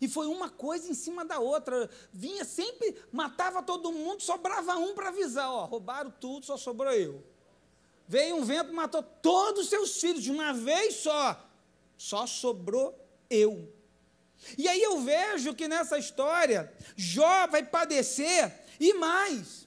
e 0.00 0.08
foi 0.08 0.26
uma 0.26 0.48
coisa 0.48 0.90
em 0.90 0.94
cima 0.94 1.24
da 1.24 1.38
outra. 1.38 1.88
Vinha 2.12 2.44
sempre, 2.44 2.96
matava 3.12 3.62
todo 3.62 3.92
mundo, 3.92 4.22
sobrava 4.22 4.76
um 4.76 4.94
para 4.94 5.08
avisar: 5.08 5.50
ó, 5.50 5.64
roubaram 5.66 6.12
tudo, 6.20 6.46
só 6.46 6.56
sobrou 6.56 6.92
eu. 6.92 7.22
Veio 8.06 8.36
um 8.36 8.44
vento, 8.44 8.72
matou 8.72 9.02
todos 9.02 9.64
os 9.64 9.70
seus 9.70 10.00
filhos 10.00 10.22
de 10.22 10.30
uma 10.30 10.52
vez 10.52 10.96
só, 10.96 11.48
só 11.96 12.26
sobrou 12.26 12.98
eu. 13.30 13.72
E 14.58 14.68
aí 14.68 14.82
eu 14.82 15.00
vejo 15.00 15.54
que 15.54 15.66
nessa 15.66 15.98
história, 15.98 16.72
Jó 16.96 17.46
vai 17.46 17.62
padecer 17.62 18.52
e 18.78 18.92
mais. 18.94 19.66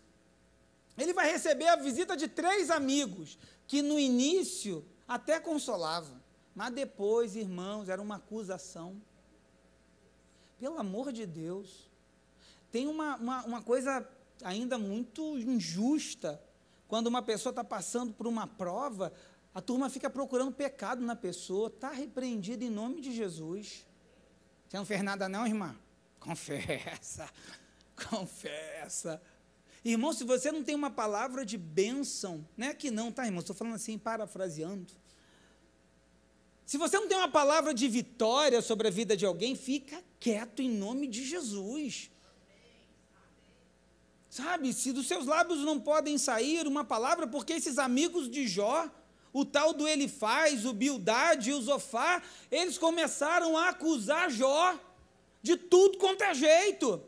Ele 0.97 1.13
vai 1.13 1.31
receber 1.31 1.67
a 1.67 1.75
visita 1.75 2.15
de 2.15 2.27
três 2.27 2.69
amigos, 2.69 3.37
que 3.65 3.81
no 3.81 3.97
início 3.97 4.85
até 5.07 5.39
consolavam, 5.39 6.21
mas 6.53 6.73
depois, 6.73 7.35
irmãos, 7.35 7.87
era 7.87 8.01
uma 8.01 8.15
acusação. 8.15 9.01
Pelo 10.59 10.77
amor 10.79 11.11
de 11.11 11.25
Deus. 11.25 11.89
Tem 12.71 12.87
uma, 12.87 13.15
uma, 13.15 13.45
uma 13.45 13.61
coisa 13.61 14.07
ainda 14.43 14.77
muito 14.77 15.37
injusta. 15.37 16.41
Quando 16.87 17.07
uma 17.07 17.21
pessoa 17.21 17.51
está 17.51 17.63
passando 17.63 18.13
por 18.13 18.27
uma 18.27 18.47
prova, 18.47 19.13
a 19.53 19.61
turma 19.61 19.89
fica 19.89 20.09
procurando 20.09 20.51
pecado 20.51 21.01
na 21.01 21.15
pessoa. 21.15 21.67
Está 21.67 21.91
repreendido 21.91 22.63
em 22.63 22.69
nome 22.69 23.01
de 23.01 23.11
Jesus. 23.11 23.85
Você 24.67 24.77
não 24.77 24.85
fez 24.85 25.01
nada 25.01 25.29
não, 25.29 25.45
irmã? 25.45 25.75
Confessa, 26.19 27.29
confessa. 28.09 29.21
Irmão, 29.89 30.11
se 30.11 30.25
você 30.25 30.51
não 30.51 30.63
tem 30.63 30.75
uma 30.75 30.89
palavra 30.91 31.45
de 31.45 31.57
bênção, 31.57 32.45
não 32.57 32.67
é 32.67 32.73
que 32.73 32.91
não, 32.91 33.09
tá, 33.09 33.25
irmão? 33.25 33.39
Estou 33.39 33.55
falando 33.55 33.75
assim, 33.75 33.97
parafraseando. 33.97 34.91
Se 36.65 36.77
você 36.77 36.99
não 36.99 37.07
tem 37.07 37.17
uma 37.17 37.29
palavra 37.29 37.73
de 37.73 37.87
vitória 37.87 38.61
sobre 38.61 38.89
a 38.89 38.91
vida 38.91 39.15
de 39.15 39.25
alguém, 39.25 39.55
fica 39.55 40.03
quieto 40.19 40.61
em 40.61 40.69
nome 40.69 41.07
de 41.07 41.23
Jesus. 41.25 42.11
Sabe, 44.29 44.73
se 44.73 44.91
dos 44.91 45.07
seus 45.07 45.25
lábios 45.25 45.59
não 45.59 45.79
podem 45.79 46.17
sair 46.17 46.67
uma 46.67 46.83
palavra, 46.83 47.25
porque 47.25 47.53
esses 47.53 47.77
amigos 47.77 48.29
de 48.29 48.45
Jó, 48.45 48.91
o 49.31 49.45
tal 49.45 49.71
do 49.71 49.87
Elifaz, 49.87 50.65
o 50.65 50.73
Bildade 50.73 51.51
e 51.51 51.53
o 51.53 51.61
Zofá, 51.61 52.21
eles 52.51 52.77
começaram 52.77 53.57
a 53.57 53.69
acusar 53.69 54.29
Jó 54.29 54.77
de 55.41 55.55
tudo 55.55 55.97
quanto 55.97 56.23
é 56.23 56.33
jeito. 56.33 57.01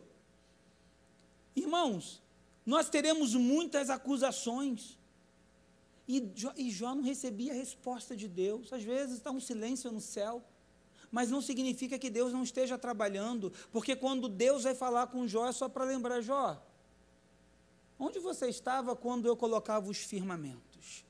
Irmãos, 1.54 2.22
nós 2.70 2.88
teremos 2.88 3.34
muitas 3.34 3.90
acusações. 3.90 4.96
E 6.08 6.32
Jó, 6.36 6.54
e 6.56 6.70
Jó 6.70 6.94
não 6.94 7.02
recebia 7.02 7.52
a 7.52 7.56
resposta 7.56 8.16
de 8.16 8.28
Deus. 8.28 8.72
Às 8.72 8.84
vezes 8.84 9.18
está 9.18 9.32
um 9.32 9.40
silêncio 9.40 9.92
no 9.92 10.00
céu. 10.00 10.44
Mas 11.12 11.32
não 11.32 11.42
significa 11.42 11.98
que 11.98 12.12
Deus 12.12 12.32
não 12.32 12.44
esteja 12.44 12.78
trabalhando, 12.78 13.52
porque 13.72 13.96
quando 13.96 14.30
Deus 14.30 14.62
vai 14.66 14.76
falar 14.76 15.08
com 15.08 15.28
Jó, 15.28 15.48
é 15.48 15.52
só 15.52 15.68
para 15.68 15.84
lembrar: 15.84 16.22
Jó, 16.22 16.64
onde 17.98 18.20
você 18.20 18.48
estava 18.48 18.96
quando 18.96 19.26
eu 19.26 19.36
colocava 19.36 19.90
os 19.90 19.98
firmamentos? 19.98 21.04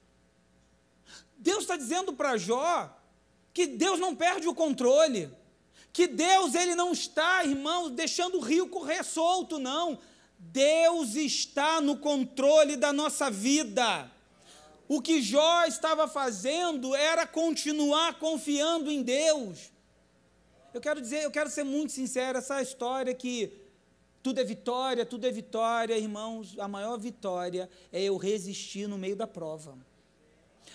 Deus 1.38 1.60
está 1.60 1.76
dizendo 1.76 2.14
para 2.14 2.38
Jó 2.38 2.98
que 3.54 3.68
Deus 3.68 4.00
não 4.00 4.16
perde 4.16 4.48
o 4.48 4.56
controle, 4.56 5.30
que 5.92 6.08
Deus 6.08 6.56
ele 6.56 6.74
não 6.74 6.94
está, 6.94 7.44
irmãos, 7.44 7.90
deixando 7.90 8.38
o 8.38 8.42
rio 8.42 8.70
correr 8.70 9.04
solto, 9.04 9.60
não. 9.60 10.00
Deus 10.40 11.16
está 11.16 11.82
no 11.82 11.98
controle 11.98 12.78
da 12.78 12.94
nossa 12.94 13.30
vida. 13.30 14.10
O 14.88 15.02
que 15.02 15.22
Jó 15.22 15.66
estava 15.66 16.08
fazendo 16.08 16.96
era 16.96 17.28
continuar 17.28 18.18
confiando 18.18 18.90
em 18.90 19.04
Deus. 19.04 19.72
Eu 20.74 20.80
quero 20.80 21.02
dizer, 21.02 21.24
eu 21.24 21.32
quero 21.32 21.50
ser 21.50 21.64
muito 21.64 21.92
sincero, 21.92 22.38
essa 22.38 22.62
história 22.62 23.14
que 23.14 23.52
tudo 24.24 24.40
é 24.40 24.44
vitória, 24.44 25.06
tudo 25.06 25.28
é 25.28 25.32
vitória, 25.32 25.98
irmãos, 25.98 26.58
a 26.58 26.68
maior 26.68 26.98
vitória 26.98 27.70
é 27.92 28.02
eu 28.02 28.18
resistir 28.18 28.88
no 28.88 28.98
meio 28.98 29.16
da 29.16 29.28
prova. 29.28 29.78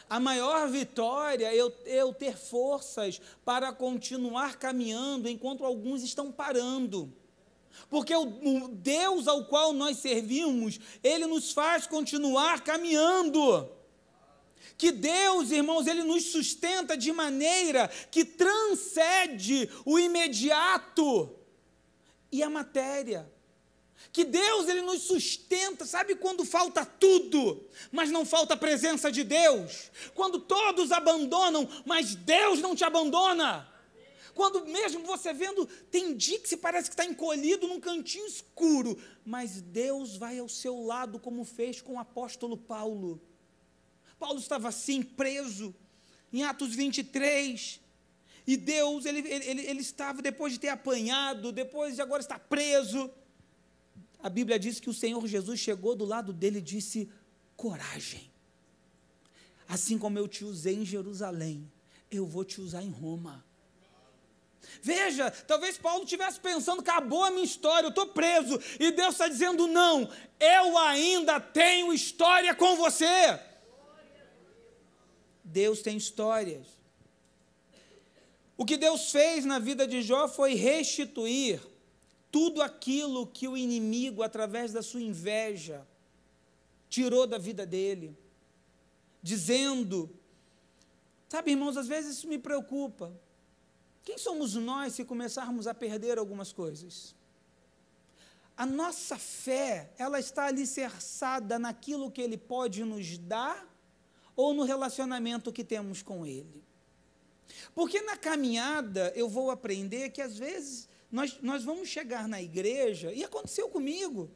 A 0.09 0.21
maior 0.21 0.69
vitória 0.69 1.47
é 1.47 1.57
eu, 1.57 1.73
é 1.87 1.97
eu 1.97 2.13
ter 2.13 2.37
forças 2.37 3.21
para 3.45 3.73
continuar 3.73 4.59
caminhando 4.59 5.29
enquanto 5.29 5.65
alguns 5.65 6.03
estão 6.03 6.31
parando. 6.31 7.13
Porque 7.89 8.15
o, 8.15 8.69
Deus 8.69 9.29
ao 9.29 9.45
qual 9.45 9.73
nós 9.73 9.99
servimos, 9.99 10.79
Ele 11.03 11.27
nos 11.27 11.53
faz 11.53 11.87
continuar 11.87 12.63
caminhando. 12.63 13.69
Que 14.77 14.91
Deus, 14.91 15.51
irmãos, 15.51 15.87
Ele 15.87 16.03
nos 16.03 16.25
sustenta 16.25 16.97
de 16.97 17.13
maneira 17.13 17.89
que 18.11 18.25
transcende 18.25 19.71
o 19.85 19.99
imediato 19.99 21.31
e 22.33 22.43
a 22.43 22.51
matéria 22.51 23.33
que 24.15 24.25
Deus 24.25 24.69
ele 24.69 24.83
nos 24.83 25.03
sustenta, 25.03 25.85
sabe 25.85 26.15
quando 26.15 26.45
falta 26.45 26.87
tudo, 26.87 27.69
mas 27.91 28.13
não 28.13 28.25
falta 28.25 28.55
a 28.55 28.57
presença 28.57 29.11
de 29.11 29.25
Deus? 29.25 29.91
Quando 30.15 30.39
todos 30.39 30.93
abandonam, 30.93 31.69
mas 31.85 32.15
Deus 32.15 32.61
não 32.61 32.77
te 32.77 32.85
abandona? 32.85 33.69
Quando 34.35 34.67
mesmo 34.67 35.05
você 35.05 35.33
vendo, 35.33 35.67
tem 35.91 36.17
dia 36.17 36.41
que 36.41 36.57
parece 36.57 36.89
que 36.89 36.95
está 36.95 37.05
encolhido 37.05 37.69
num 37.69 37.81
cantinho 37.81 38.27
escuro, 38.27 38.99
mas 39.25 39.61
Deus 39.61 40.17
vai 40.17 40.39
ao 40.39 40.49
seu 40.49 40.85
lado, 40.85 41.19
como 41.19 41.45
fez 41.45 41.81
com 41.81 41.95
o 41.95 41.99
apóstolo 41.99 42.57
Paulo. 42.57 43.21
Paulo 44.19 44.41
estava 44.41 44.69
assim, 44.69 45.03
preso, 45.03 45.75
em 46.33 46.43
Atos 46.43 46.75
23, 46.75 47.81
e 48.47 48.57
Deus, 48.57 49.07
ele, 49.07 49.21
ele, 49.21 49.63
ele 49.63 49.81
estava, 49.81 50.21
depois 50.21 50.53
de 50.53 50.59
ter 50.59 50.69
apanhado, 50.69 51.53
depois 51.53 51.95
de 51.95 52.03
agora 52.03 52.21
estar 52.21 52.39
preso, 52.39 53.11
a 54.25 54.29
Bíblia 54.29 54.59
diz 54.59 54.81
que 54.81 54.91
o 54.91 54.95
Senhor 54.95 55.27
Jesus 55.27 55.61
chegou 55.61 55.95
do 55.95 56.05
lado 56.05 56.33
dele 56.33 56.59
e 56.59 56.63
disse: 56.63 57.09
coragem. 57.57 58.31
Assim 59.69 59.99
como 59.99 60.19
eu 60.19 60.29
te 60.29 60.45
usei 60.45 60.75
em 60.75 60.85
Jerusalém, 60.85 61.71
eu 62.11 62.27
vou 62.27 62.45
te 62.45 62.61
usar 62.61 62.83
em 62.83 62.91
Roma. 62.91 63.45
Veja, 64.83 65.31
talvez 65.31 65.77
Paulo 65.79 66.05
estivesse 66.05 66.41
pensando: 66.41 66.81
acabou 66.81 67.25
a 67.25 67.31
minha 67.31 67.45
história, 67.45 67.87
eu 67.87 67.91
estou 67.91 68.07
preso. 68.07 68.61
E 68.79 68.91
Deus 68.93 69.15
está 69.15 69.29
dizendo: 69.29 69.67
não, 69.67 70.09
eu 70.39 70.79
ainda 70.79 71.41
tenho 71.41 71.93
história 71.93 72.55
com 72.55 72.77
você. 72.77 73.39
Deus 75.43 75.83
tem 75.83 75.97
histórias. 75.97 76.67
O 78.57 78.65
que 78.65 78.77
Deus 78.77 79.11
fez 79.11 79.45
na 79.45 79.59
vida 79.59 79.87
de 79.87 80.01
Jó 80.03 80.29
foi 80.29 80.55
restituir 80.55 81.61
tudo 82.31 82.63
aquilo 82.63 83.27
que 83.27 83.47
o 83.47 83.57
inimigo, 83.57 84.23
através 84.23 84.73
da 84.73 84.83
sua 84.83 85.01
inveja, 85.01 85.87
tirou 86.89 87.27
da 87.27 87.39
vida 87.39 87.67
dele, 87.67 88.17
dizendo: 89.23 90.11
Sabe, 91.29 91.51
irmãos, 91.51 91.77
às 91.77 91.89
vezes 91.89 92.19
isso 92.19 92.29
me 92.29 92.39
preocupa. 92.39 93.13
Quem 94.05 94.19
somos 94.19 94.55
nós 94.55 94.95
se 94.95 95.05
começarmos 95.05 95.67
a 95.67 95.75
perder 95.75 96.19
algumas 96.19 96.53
coisas? 96.53 97.15
A 98.57 98.67
nossa 98.67 99.17
fé, 99.17 99.91
ela 99.99 100.21
está 100.21 100.45
alicerçada 100.47 101.59
naquilo 101.59 102.11
que 102.11 102.21
Ele 102.21 102.37
pode 102.37 102.85
nos 102.85 103.19
dar 103.19 103.67
ou 104.37 104.53
no 104.53 104.65
relacionamento 104.65 105.53
que 105.53 105.65
temos 105.65 106.03
com 106.03 106.27
Ele. 106.27 106.63
Porque 107.75 108.01
na 108.03 108.17
caminhada 108.17 109.13
eu 109.17 109.29
vou 109.29 109.51
aprender 109.51 110.11
que 110.11 110.21
às 110.21 110.37
vezes 110.37 110.89
nós, 111.11 111.39
nós 111.41 111.65
vamos 111.65 111.89
chegar 111.89 112.27
na 112.27 112.43
igreja, 112.43 113.13
e 113.13 113.23
aconteceu 113.23 113.69
comigo, 113.69 114.31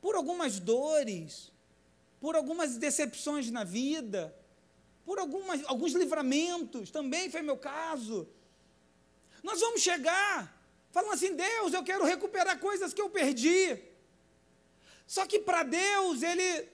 por 0.00 0.14
algumas 0.14 0.60
dores, 0.60 1.52
por 2.20 2.36
algumas 2.36 2.76
decepções 2.76 3.50
na 3.50 3.64
vida, 3.64 4.34
por 5.04 5.18
algumas, 5.18 5.64
alguns 5.64 5.92
livramentos, 5.92 6.90
também 6.90 7.30
foi 7.30 7.42
meu 7.42 7.56
caso. 7.56 8.28
Nós 9.42 9.60
vamos 9.60 9.80
chegar 9.80 10.54
falando 10.90 11.14
assim: 11.14 11.34
Deus, 11.34 11.72
eu 11.72 11.82
quero 11.82 12.04
recuperar 12.04 12.58
coisas 12.58 12.92
que 12.92 13.00
eu 13.00 13.10
perdi. 13.10 13.78
Só 15.06 15.26
que 15.26 15.38
para 15.38 15.62
Deus, 15.62 16.22
Ele 16.22 16.68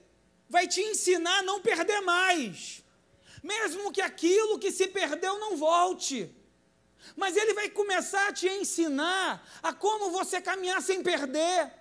vai 0.49 0.67
te 0.67 0.81
ensinar 0.81 1.39
a 1.39 1.43
não 1.43 1.61
perder 1.61 2.01
mais, 2.01 2.83
mesmo 3.41 3.91
que 3.91 4.01
aquilo 4.01 4.59
que 4.59 4.71
se 4.71 4.87
perdeu 4.87 5.39
não 5.39 5.55
volte. 5.55 6.29
Mas 7.15 7.37
Ele 7.37 7.53
vai 7.53 7.69
começar 7.69 8.27
a 8.27 8.33
te 8.33 8.47
ensinar 8.47 9.47
a 9.61 9.71
como 9.73 10.11
você 10.11 10.41
caminhar 10.41 10.81
sem 10.81 11.03
perder, 11.03 11.71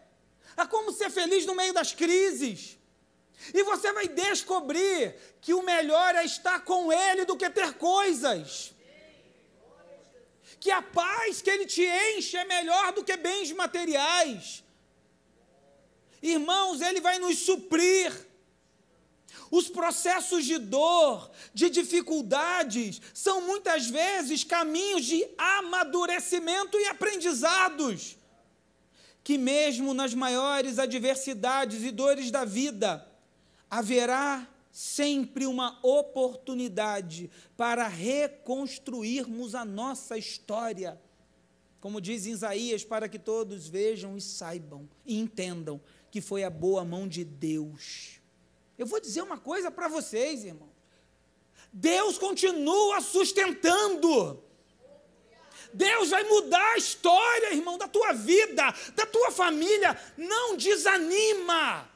a 0.56 0.66
como 0.66 0.92
ser 0.92 1.10
feliz 1.10 1.46
no 1.46 1.54
meio 1.54 1.72
das 1.72 1.92
crises. 1.92 2.78
E 3.52 3.62
você 3.62 3.92
vai 3.92 4.08
descobrir 4.08 5.16
que 5.40 5.52
o 5.52 5.62
melhor 5.62 6.14
é 6.14 6.24
estar 6.24 6.60
com 6.60 6.92
Ele 6.92 7.24
do 7.24 7.36
que 7.36 7.48
ter 7.50 7.74
coisas. 7.74 8.72
Que 10.60 10.70
a 10.70 10.82
paz 10.82 11.42
que 11.42 11.50
Ele 11.50 11.66
te 11.66 11.82
enche 11.84 12.36
é 12.36 12.44
melhor 12.44 12.92
do 12.92 13.04
que 13.04 13.16
bens 13.16 13.52
materiais. 13.52 14.64
Irmãos, 16.22 16.80
Ele 16.80 17.00
vai 17.00 17.18
nos 17.18 17.38
suprir. 17.38 18.12
Os 19.50 19.68
processos 19.68 20.44
de 20.44 20.58
dor, 20.58 21.30
de 21.52 21.70
dificuldades, 21.70 23.00
são 23.12 23.42
muitas 23.42 23.88
vezes 23.88 24.42
caminhos 24.42 25.04
de 25.04 25.24
amadurecimento 25.36 26.78
e 26.78 26.86
aprendizados. 26.86 28.16
Que, 29.22 29.38
mesmo 29.38 29.94
nas 29.94 30.12
maiores 30.14 30.78
adversidades 30.78 31.82
e 31.82 31.90
dores 31.90 32.30
da 32.30 32.44
vida, 32.44 33.06
haverá 33.70 34.48
sempre 34.74 35.46
uma 35.46 35.78
oportunidade 35.84 37.30
para 37.56 37.86
reconstruirmos 37.86 39.54
a 39.54 39.64
nossa 39.64 40.18
história. 40.18 41.00
Como 41.80 42.00
diz 42.00 42.26
Isaías, 42.26 42.82
para 42.82 43.08
que 43.08 43.16
todos 43.16 43.68
vejam 43.68 44.16
e 44.16 44.20
saibam 44.20 44.90
e 45.06 45.16
entendam 45.16 45.80
que 46.10 46.20
foi 46.20 46.42
a 46.42 46.50
boa 46.50 46.84
mão 46.84 47.06
de 47.06 47.24
Deus. 47.24 48.20
Eu 48.76 48.84
vou 48.84 49.00
dizer 49.00 49.22
uma 49.22 49.38
coisa 49.38 49.70
para 49.70 49.86
vocês, 49.86 50.44
irmão. 50.44 50.68
Deus 51.72 52.18
continua 52.18 53.00
sustentando. 53.00 54.42
Deus 55.72 56.10
vai 56.10 56.24
mudar 56.24 56.72
a 56.72 56.78
história, 56.78 57.54
irmão, 57.54 57.78
da 57.78 57.86
tua 57.86 58.12
vida, 58.12 58.74
da 58.96 59.06
tua 59.06 59.30
família. 59.30 59.96
Não 60.16 60.56
desanima. 60.56 61.93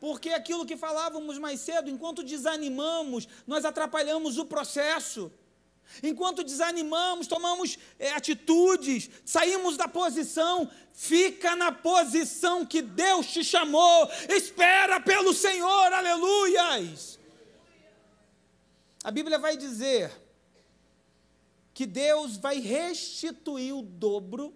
Porque 0.00 0.30
aquilo 0.30 0.64
que 0.64 0.78
falávamos 0.78 1.36
mais 1.36 1.60
cedo, 1.60 1.90
enquanto 1.90 2.22
desanimamos, 2.22 3.28
nós 3.46 3.66
atrapalhamos 3.66 4.38
o 4.38 4.46
processo. 4.46 5.30
Enquanto 6.02 6.42
desanimamos, 6.42 7.26
tomamos 7.26 7.76
é, 7.98 8.12
atitudes, 8.12 9.10
saímos 9.24 9.76
da 9.76 9.86
posição, 9.88 10.70
fica 10.94 11.54
na 11.54 11.70
posição 11.70 12.64
que 12.64 12.80
Deus 12.80 13.26
te 13.26 13.44
chamou, 13.44 14.08
espera 14.28 15.00
pelo 15.00 15.34
Senhor, 15.34 15.92
aleluias. 15.92 17.18
A 19.02 19.10
Bíblia 19.10 19.38
vai 19.38 19.56
dizer 19.56 20.10
que 21.74 21.84
Deus 21.86 22.36
vai 22.36 22.58
restituir 22.58 23.74
o 23.74 23.82
dobro 23.82 24.54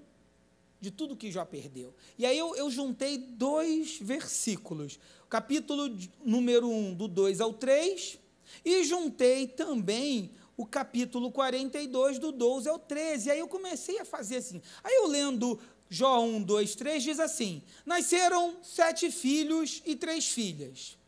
de 0.84 0.90
tudo 0.90 1.16
que 1.16 1.32
já 1.32 1.46
perdeu. 1.46 1.94
E 2.18 2.26
aí 2.26 2.38
eu, 2.38 2.54
eu 2.56 2.70
juntei 2.70 3.16
dois 3.16 3.98
versículos 3.98 5.00
capítulo 5.30 5.96
número 6.22 6.68
1, 6.68 6.94
do 6.94 7.08
2 7.08 7.40
ao 7.40 7.54
3, 7.54 8.18
e 8.62 8.84
juntei 8.84 9.48
também 9.48 10.30
o 10.58 10.66
capítulo 10.66 11.32
42, 11.32 12.18
do 12.18 12.30
12 12.30 12.68
ao 12.68 12.78
13. 12.78 13.30
Aí 13.30 13.38
eu 13.38 13.48
comecei 13.48 13.98
a 13.98 14.04
fazer 14.04 14.36
assim. 14.36 14.60
Aí 14.84 14.94
eu 14.94 15.06
lendo 15.06 15.58
Jó 15.88 16.20
1, 16.20 16.42
2, 16.42 16.74
3, 16.74 17.02
diz 17.02 17.18
assim: 17.18 17.62
Nasceram 17.86 18.58
sete 18.62 19.10
filhos 19.10 19.82
e 19.86 19.96
três 19.96 20.28
filhas. 20.28 20.98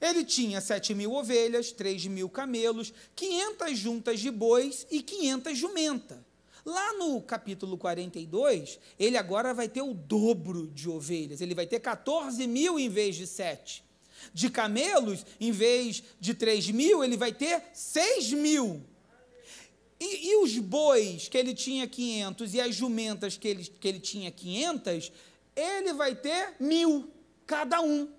Ele 0.00 0.24
tinha 0.24 0.60
sete 0.60 0.94
mil 0.94 1.12
ovelhas, 1.12 1.72
três 1.72 2.06
mil 2.06 2.28
camelos, 2.28 2.92
quinhentas 3.16 3.76
juntas 3.76 4.20
de 4.20 4.30
bois 4.30 4.86
e 4.88 5.02
quinhentas 5.02 5.58
jumentas. 5.58 6.18
Lá 6.66 6.94
no 6.94 7.22
capítulo 7.22 7.78
42, 7.78 8.80
ele 8.98 9.16
agora 9.16 9.54
vai 9.54 9.68
ter 9.68 9.82
o 9.82 9.94
dobro 9.94 10.66
de 10.66 10.90
ovelhas, 10.90 11.40
ele 11.40 11.54
vai 11.54 11.64
ter 11.64 11.78
14 11.78 12.44
mil 12.48 12.76
em 12.76 12.88
vez 12.88 13.14
de 13.14 13.24
7. 13.24 13.84
De 14.34 14.50
camelos, 14.50 15.24
em 15.40 15.52
vez 15.52 16.02
de 16.18 16.34
3 16.34 16.72
mil, 16.72 17.04
ele 17.04 17.16
vai 17.16 17.32
ter 17.32 17.62
6 17.72 18.32
mil. 18.32 18.82
E, 20.00 20.30
e, 20.30 20.36
os 20.42 20.58
bois, 20.58 21.28
que 21.28 21.38
ele 21.38 21.54
tinha 21.54 21.86
500, 21.86 22.54
e 22.54 22.60
as 22.60 22.74
jumentas, 22.74 23.38
que 23.38 23.46
ele, 23.46 23.62
que 23.64 23.86
ele 23.86 24.00
tinha 24.00 24.32
500, 24.32 25.12
ele 25.54 25.92
vai 25.92 26.16
ter 26.16 26.56
mil, 26.58 27.08
cada 27.46 27.80
um. 27.80 28.12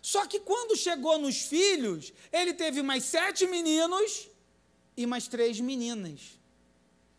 Só 0.00 0.28
que 0.28 0.38
quando 0.38 0.76
chegou 0.76 1.18
nos 1.18 1.42
filhos, 1.42 2.12
ele 2.32 2.54
teve 2.54 2.82
mais 2.82 3.02
sete 3.02 3.48
meninos 3.48 4.28
e 4.96 5.06
mais 5.06 5.26
três 5.26 5.58
meninas. 5.58 6.38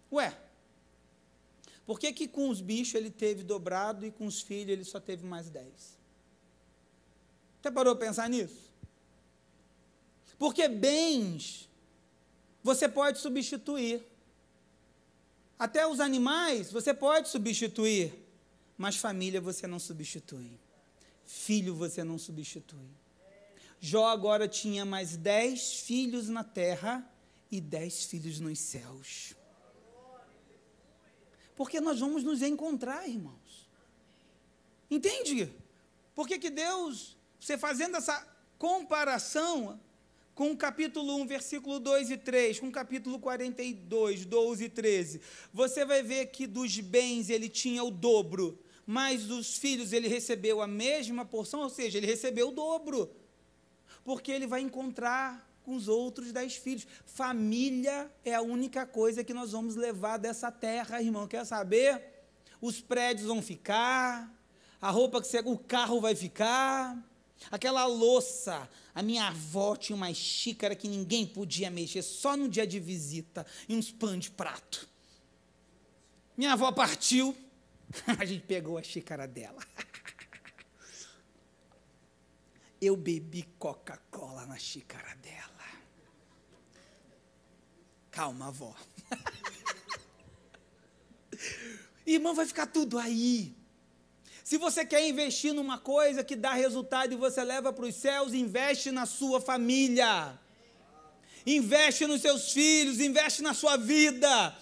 Ué, 0.09 0.33
por 1.91 1.99
que, 1.99 2.13
que 2.13 2.25
com 2.25 2.47
os 2.47 2.61
bichos 2.61 2.95
ele 2.95 3.11
teve 3.11 3.43
dobrado 3.43 4.05
e 4.05 4.11
com 4.11 4.25
os 4.25 4.39
filhos 4.39 4.69
ele 4.69 4.85
só 4.85 4.97
teve 4.97 5.25
mais 5.25 5.49
dez? 5.49 5.99
Você 7.61 7.69
parou 7.69 7.93
para 7.97 8.07
pensar 8.07 8.29
nisso? 8.29 8.71
Porque 10.39 10.69
bens 10.69 11.69
você 12.63 12.87
pode 12.87 13.19
substituir. 13.19 14.01
Até 15.59 15.85
os 15.85 15.99
animais 15.99 16.71
você 16.71 16.93
pode 16.93 17.27
substituir, 17.27 18.13
mas 18.77 18.95
família 18.95 19.41
você 19.41 19.67
não 19.67 19.77
substitui. 19.77 20.57
Filho 21.25 21.75
você 21.75 22.05
não 22.05 22.17
substitui. 22.17 22.87
Jó 23.81 24.07
agora 24.07 24.47
tinha 24.47 24.85
mais 24.85 25.17
dez 25.17 25.73
filhos 25.81 26.29
na 26.29 26.45
terra 26.45 27.05
e 27.51 27.59
dez 27.59 28.05
filhos 28.05 28.39
nos 28.39 28.59
céus. 28.59 29.35
Porque 31.61 31.79
nós 31.79 31.99
vamos 31.99 32.23
nos 32.23 32.41
encontrar, 32.41 33.07
irmãos. 33.07 33.69
Entende? 34.89 35.53
Porque 36.15 36.39
que 36.39 36.49
Deus, 36.49 37.15
você 37.39 37.55
fazendo 37.55 37.97
essa 37.97 38.27
comparação 38.57 39.79
com 40.33 40.49
o 40.49 40.57
capítulo 40.57 41.17
1, 41.17 41.27
versículo 41.27 41.79
2 41.79 42.09
e 42.09 42.17
3, 42.17 42.59
com 42.59 42.69
o 42.69 42.71
capítulo 42.71 43.19
42, 43.19 44.25
12 44.25 44.63
e 44.63 44.69
13, 44.69 45.21
você 45.53 45.85
vai 45.85 46.01
ver 46.01 46.31
que 46.31 46.47
dos 46.47 46.79
bens 46.79 47.29
ele 47.29 47.47
tinha 47.47 47.83
o 47.83 47.91
dobro, 47.91 48.59
mas 48.83 49.25
dos 49.25 49.55
filhos 49.55 49.93
ele 49.93 50.07
recebeu 50.07 50.63
a 50.63 50.67
mesma 50.67 51.25
porção, 51.25 51.59
ou 51.59 51.69
seja, 51.69 51.99
ele 51.99 52.07
recebeu 52.07 52.47
o 52.47 52.51
dobro. 52.51 53.07
Porque 54.03 54.31
ele 54.31 54.47
vai 54.47 54.61
encontrar 54.61 55.47
com 55.63 55.75
os 55.75 55.87
outros 55.87 56.31
dez 56.31 56.55
filhos. 56.55 56.87
Família 57.05 58.11
é 58.25 58.33
a 58.33 58.41
única 58.41 58.85
coisa 58.85 59.23
que 59.23 59.33
nós 59.33 59.51
vamos 59.51 59.75
levar 59.75 60.17
dessa 60.17 60.51
terra, 60.51 61.01
irmão. 61.01 61.27
Quer 61.27 61.45
saber? 61.45 62.25
Os 62.59 62.79
prédios 62.79 63.27
vão 63.27 63.41
ficar, 63.41 64.31
a 64.81 64.89
roupa 64.89 65.21
que 65.21 65.27
você, 65.27 65.39
o 65.39 65.57
carro 65.57 66.01
vai 66.01 66.15
ficar, 66.15 66.97
aquela 67.49 67.85
louça. 67.85 68.69
A 68.93 69.01
minha 69.01 69.27
avó 69.27 69.75
tinha 69.75 69.95
uma 69.95 70.13
xícara 70.13 70.75
que 70.75 70.87
ninguém 70.87 71.25
podia 71.25 71.69
mexer, 71.69 72.01
só 72.01 72.35
no 72.35 72.49
dia 72.49 72.67
de 72.67 72.79
visita, 72.79 73.45
e 73.67 73.75
uns 73.75 73.91
pães 73.91 74.23
de 74.23 74.31
prato. 74.31 74.89
Minha 76.35 76.53
avó 76.53 76.71
partiu, 76.71 77.35
a 78.19 78.25
gente 78.25 78.45
pegou 78.45 78.77
a 78.77 78.83
xícara 78.83 79.27
dela. 79.27 79.61
Eu 82.81 82.97
bebi 82.97 83.43
Coca-Cola 83.59 84.45
na 84.47 84.57
xícara 84.57 85.15
dela. 85.17 85.50
Calma, 88.11 88.49
avó. 88.49 88.75
Irmão, 92.05 92.35
vai 92.35 92.45
ficar 92.45 92.67
tudo 92.67 92.99
aí. 92.99 93.55
Se 94.43 94.57
você 94.57 94.85
quer 94.85 95.07
investir 95.07 95.53
numa 95.53 95.77
coisa 95.77 96.25
que 96.25 96.35
dá 96.35 96.53
resultado 96.53 97.13
e 97.13 97.15
você 97.15 97.41
leva 97.41 97.71
para 97.71 97.85
os 97.85 97.95
céus, 97.95 98.33
investe 98.33 98.91
na 98.91 99.05
sua 99.05 99.39
família. 99.39 100.37
Investe 101.45 102.05
nos 102.05 102.21
seus 102.21 102.51
filhos, 102.51 102.99
investe 102.99 103.41
na 103.41 103.53
sua 103.53 103.77
vida. 103.77 104.57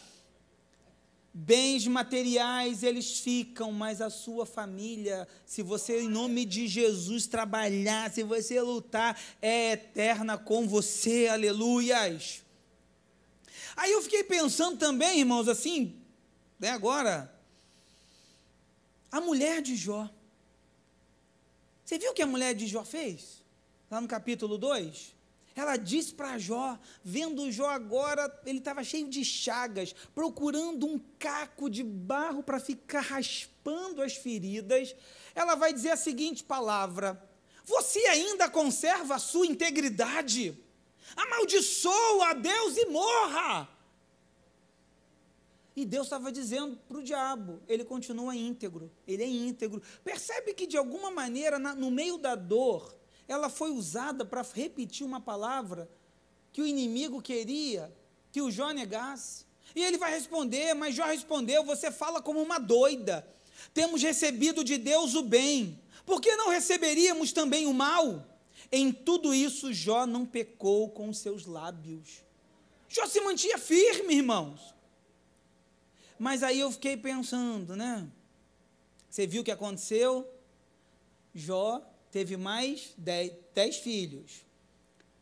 Bens 1.34 1.88
materiais 1.88 2.84
eles 2.84 3.20
ficam, 3.20 3.72
mas 3.72 4.00
a 4.00 4.12
sua 4.12 4.46
família, 4.46 5.28
se 5.46 5.64
você 5.64 6.02
em 6.02 6.08
nome 6.08 6.46
de 6.46 6.68
Jesus 6.68 7.26
trabalhar, 7.26 8.12
se 8.12 8.22
você 8.22 8.62
lutar, 8.62 9.20
é 9.42 9.72
eterna 9.72 10.38
com 10.38 10.68
você. 10.68 11.28
Aleluias. 11.28 12.44
Aí 13.80 13.94
eu 13.94 14.02
fiquei 14.02 14.26
pensando 14.26 14.78
também, 14.78 15.20
irmãos, 15.20 15.48
assim, 15.48 15.96
né, 16.60 16.70
agora, 16.70 17.34
a 19.10 19.22
mulher 19.22 19.62
de 19.62 19.74
Jó. 19.74 20.10
Você 21.86 21.98
viu 21.98 22.12
o 22.12 22.14
que 22.14 22.22
a 22.22 22.28
mulher 22.28 22.54
de 22.54 22.68
Jó 22.68 22.84
fez? 22.84 23.42
Lá 23.90 24.02
no 24.02 24.08
capítulo 24.08 24.58
2? 24.58 25.16
Ela 25.56 25.78
disse 25.78 26.14
para 26.14 26.38
Jó, 26.38 26.78
vendo 27.02 27.50
Jó 27.54 27.70
agora, 27.70 28.30
ele 28.46 28.58
estava 28.58 28.84
cheio 28.84 29.08
de 29.08 29.24
chagas, 29.24 29.96
procurando 30.14 30.86
um 30.86 31.00
caco 31.18 31.70
de 31.70 31.82
barro 31.82 32.44
para 32.44 32.60
ficar 32.60 33.00
raspando 33.00 34.02
as 34.02 34.14
feridas. 34.14 34.94
Ela 35.34 35.56
vai 35.56 35.72
dizer 35.72 35.92
a 35.92 35.98
seguinte 35.98 36.44
palavra: 36.44 37.26
Você 37.64 38.00
ainda 38.08 38.50
conserva 38.50 39.16
a 39.16 39.20
sua 39.20 39.48
integridade? 39.48 40.69
Amaldiçoa 41.16 42.30
a 42.30 42.34
Deus 42.34 42.78
e 42.78 42.86
morra. 42.88 43.70
E 45.76 45.86
Deus 45.86 46.08
estava 46.08 46.32
dizendo 46.32 46.78
para 46.88 46.98
o 46.98 47.04
diabo: 47.04 47.62
ele 47.68 47.86
continua 47.86 48.36
íntegro, 48.36 48.92
ele 49.08 49.24
é 49.24 49.28
íntegro. 49.28 49.82
Percebe 50.04 50.54
que 50.54 50.68
de 50.68 50.78
alguma 50.78 51.10
maneira, 51.10 51.58
na, 51.58 51.74
no 51.74 51.90
meio 51.90 52.18
da 52.18 52.36
dor, 52.36 52.96
ela 53.28 53.50
foi 53.50 53.72
usada 53.72 54.26
para 54.26 54.46
repetir 54.54 55.06
uma 55.06 55.22
palavra 55.22 55.90
que 56.52 56.62
o 56.62 56.68
inimigo 56.68 57.22
queria 57.22 57.94
que 58.32 58.42
o 58.42 58.52
Jó 58.52 58.72
negasse. 58.72 59.46
E 59.76 59.84
ele 59.84 59.98
vai 59.98 60.12
responder, 60.12 60.74
mas 60.74 60.96
Jó 60.96 61.06
respondeu: 61.06 61.64
Você 61.64 61.92
fala 61.92 62.22
como 62.22 62.42
uma 62.42 62.60
doida. 62.60 63.26
Temos 63.74 64.02
recebido 64.02 64.64
de 64.64 64.78
Deus 64.78 65.16
o 65.16 65.22
bem, 65.22 65.80
por 66.06 66.20
que 66.22 66.36
não 66.36 66.50
receberíamos 66.50 67.32
também 67.32 67.68
o 67.68 67.74
mal? 67.74 68.26
Em 68.72 68.92
tudo 68.92 69.34
isso, 69.34 69.74
Jó 69.74 70.06
não 70.06 70.26
pecou 70.26 70.90
com 70.90 71.12
seus 71.12 71.46
lábios. 71.46 72.24
Jó 72.88 73.06
se 73.08 73.20
mantinha 73.22 73.58
firme, 73.58 74.16
irmãos. 74.16 74.74
Mas 76.18 76.44
aí 76.44 76.60
eu 76.60 76.72
fiquei 76.72 76.98
pensando, 76.98 77.76
né? 77.76 78.08
Você 79.10 79.26
viu 79.26 79.42
o 79.42 79.46
que 79.46 79.52
aconteceu? 79.52 80.28
Jó 81.34 81.82
teve 82.12 82.38
mais 82.38 82.94
dez, 82.98 83.32
dez 83.54 83.78
filhos. 83.78 84.44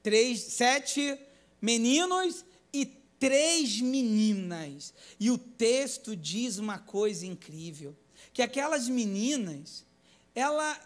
Três, 0.02 0.40
sete 0.40 1.18
meninos 1.62 2.44
e 2.74 2.86
três 2.86 3.80
meninas. 3.80 4.94
E 5.20 5.30
o 5.30 5.38
texto 5.38 6.16
diz 6.16 6.58
uma 6.58 6.80
coisa 6.80 7.26
incrível: 7.26 7.96
que 8.34 8.42
aquelas 8.42 8.88
meninas, 8.90 9.86
ela 10.34 10.80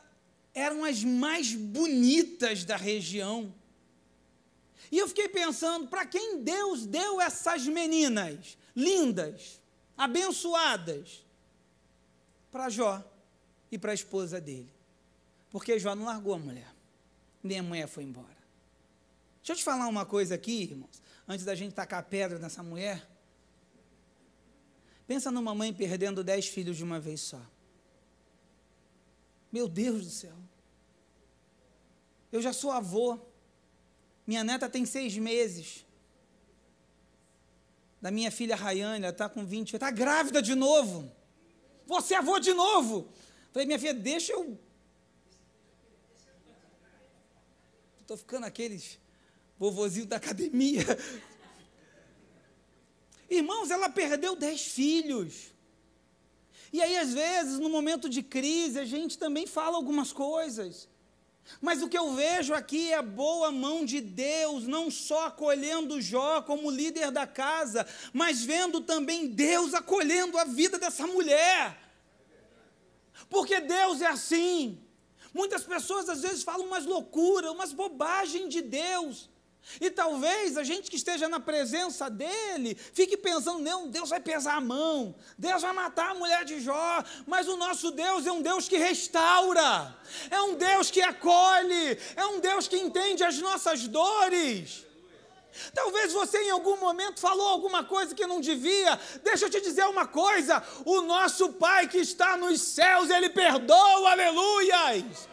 eram 0.54 0.84
as 0.84 1.04
mais 1.04 1.54
bonitas 1.54 2.64
da 2.64 2.76
região. 2.76 3.54
E 4.92 4.98
eu 4.98 5.08
fiquei 5.08 5.30
pensando, 5.30 5.88
para 5.88 6.06
quem 6.06 6.44
Deus 6.44 6.86
deu 6.86 7.22
essas 7.22 7.66
meninas 7.66 8.58
lindas? 8.76 9.62
abençoadas 10.02 11.24
para 12.52 12.68
Jó 12.70 13.04
e 13.72 13.78
para 13.78 13.92
a 13.92 13.94
esposa 13.94 14.42
dele. 14.42 14.74
Porque 15.52 15.78
Jó 15.78 15.94
não 15.94 16.06
largou 16.06 16.34
a 16.34 16.40
mulher, 16.40 16.74
nem 17.44 17.60
a 17.60 17.64
mulher 17.64 17.88
foi 17.88 18.04
embora. 18.04 18.42
Deixa 19.38 19.52
eu 19.54 19.56
te 19.56 19.64
falar 19.64 19.88
uma 19.88 20.04
coisa 20.04 20.34
aqui, 20.34 20.64
irmãos, 20.64 21.02
antes 21.28 21.46
da 21.46 21.54
gente 21.54 21.74
tacar 21.74 22.04
pedra 22.06 22.40
nessa 22.40 22.64
mulher. 22.64 23.08
Pensa 25.06 25.30
numa 25.30 25.54
mãe 25.54 25.72
perdendo 25.72 26.24
dez 26.24 26.48
filhos 26.48 26.78
de 26.78 26.84
uma 26.84 27.00
vez 27.00 27.22
só. 27.22 27.42
Meu 29.52 29.68
Deus 29.68 30.06
do 30.06 30.12
céu. 30.12 30.38
Eu 32.32 32.42
já 32.42 32.54
sou 32.54 32.72
avô. 32.72 33.20
Minha 34.26 34.44
neta 34.44 34.70
tem 34.70 34.86
seis 34.86 35.18
meses 35.18 35.86
da 38.02 38.10
minha 38.10 38.32
filha 38.32 38.56
Rayane, 38.56 39.04
ela 39.04 39.14
está 39.14 39.30
com 39.30 39.46
20, 39.46 39.74
está 39.74 39.92
grávida 39.92 40.42
de 40.42 40.56
novo. 40.56 41.10
Você 41.86 42.16
é 42.16 42.18
avô 42.18 42.40
de 42.40 42.52
novo. 42.52 43.08
Falei, 43.52 43.68
minha 43.68 43.78
filha, 43.78 43.94
deixa 43.94 44.34
eu. 44.34 44.58
Estou 48.00 48.18
ficando 48.18 48.46
aqueles 48.46 48.98
vovozinhos 49.60 50.10
da 50.10 50.16
academia. 50.16 50.84
Irmãos, 53.30 53.70
ela 53.70 53.88
perdeu 53.88 54.36
dez 54.36 54.64
filhos. 54.64 55.54
E 56.74 56.82
aí, 56.82 56.98
às 56.98 57.14
vezes, 57.14 57.60
no 57.60 57.70
momento 57.70 58.08
de 58.08 58.24
crise, 58.24 58.80
a 58.80 58.86
gente 58.86 59.18
também 59.18 59.46
fala 59.46 59.76
algumas 59.76 60.14
coisas. 60.14 60.88
Mas 61.60 61.82
o 61.82 61.90
que 61.90 61.98
eu 61.98 62.14
vejo 62.14 62.54
aqui 62.54 62.92
é 62.92 62.98
a 62.98 63.02
boa 63.02 63.52
mão 63.52 63.84
de 63.84 64.00
Deus, 64.00 64.68
não 64.68 64.90
só 64.92 65.28
acolhendo 65.28 66.02
Jó 66.02 66.42
como 66.42 66.70
líder 66.70 67.12
da 67.12 67.26
casa, 67.26 67.86
mas 68.14 68.44
vendo 68.44 68.82
também 68.82 69.28
Deus 69.28 69.74
acolhendo 69.74 70.38
a 70.38 70.46
vida 70.46 70.78
dessa 70.78 71.06
mulher. 71.08 71.78
Porque 73.30 73.60
Deus 73.60 74.02
é 74.02 74.08
assim. 74.08 74.80
Muitas 75.34 75.64
pessoas 75.64 76.10
às 76.10 76.22
vezes 76.22 76.44
falam 76.44 76.68
umas 76.68 76.86
loucuras, 76.86 77.52
umas 77.52 77.74
bobagens 77.74 78.50
de 78.50 78.62
Deus. 78.62 79.30
E 79.80 79.90
talvez 79.90 80.58
a 80.58 80.64
gente 80.64 80.90
que 80.90 80.98
esteja 80.98 81.30
na 81.30 81.40
presença 81.40 82.10
dele 82.10 82.76
fique 82.94 83.16
pensando: 83.16 83.60
não, 83.60 83.88
Deus 83.88 84.10
vai 84.10 84.20
pesar 84.20 84.56
a 84.56 84.62
mão, 84.62 85.16
Deus 85.38 85.62
vai 85.62 85.72
matar 85.72 86.12
a 86.12 86.16
mulher 86.16 86.44
de 86.44 86.60
Jó, 86.60 87.04
mas 87.26 87.48
o 87.48 87.56
nosso 87.56 87.92
Deus 87.92 88.26
é 88.26 88.32
um 88.32 88.42
Deus 88.42 88.68
que 88.68 88.78
restaura, 88.78 89.96
é 90.30 90.42
um 90.42 90.56
Deus 90.56 90.92
que 90.92 91.02
acolhe, 91.02 91.98
é 92.16 92.26
um 92.26 92.40
Deus 92.40 92.68
que 92.68 92.78
entende 92.78 93.24
as 93.24 93.38
nossas 93.40 93.88
dores. 93.88 94.86
Talvez 95.74 96.14
você 96.14 96.38
em 96.44 96.50
algum 96.50 96.78
momento 96.78 97.20
falou 97.20 97.48
alguma 97.48 97.84
coisa 97.84 98.16
que 98.16 98.26
não 98.26 98.40
devia. 98.40 99.00
Deixa 99.24 99.46
eu 99.46 99.50
te 99.50 99.62
dizer 99.62 99.86
uma 99.86 100.08
coisa: 100.08 100.64
o 100.86 101.02
nosso 101.02 101.54
Pai 101.54 101.88
que 101.88 101.98
está 101.98 102.36
nos 102.36 102.62
céus, 102.62 103.10
Ele 103.10 103.30
perdoa, 103.30 104.12
aleluias 104.12 105.32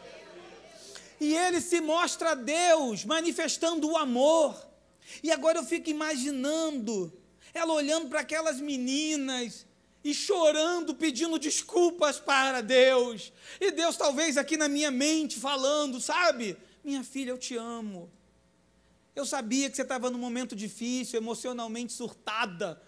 e 1.21 1.35
ele 1.35 1.61
se 1.61 1.81
mostra 1.81 2.35
Deus, 2.35 3.05
manifestando 3.05 3.89
o 3.89 3.97
amor. 3.97 4.57
E 5.23 5.31
agora 5.31 5.59
eu 5.59 5.65
fico 5.65 5.91
imaginando 5.91 7.13
ela 7.53 7.73
olhando 7.73 8.09
para 8.09 8.21
aquelas 8.21 8.61
meninas 8.61 9.67
e 10.05 10.15
chorando, 10.15 10.95
pedindo 10.95 11.39
desculpas 11.39 12.19
para 12.19 12.61
Deus. 12.61 13.33
E 13.61 13.71
Deus, 13.71 13.97
talvez 13.97 14.37
aqui 14.37 14.57
na 14.57 14.69
minha 14.69 14.91
mente, 14.91 15.39
falando: 15.39 16.01
Sabe, 16.01 16.57
minha 16.85 17.03
filha, 17.03 17.31
eu 17.31 17.39
te 17.39 17.57
amo. 17.57 18.11
Eu 19.15 19.27
sabia 19.27 19.69
que 19.69 19.75
você 19.75 19.83
estava 19.83 20.11
num 20.11 20.19
momento 20.19 20.55
difícil, 20.55 21.19
emocionalmente 21.19 21.93
surtada. 21.93 22.81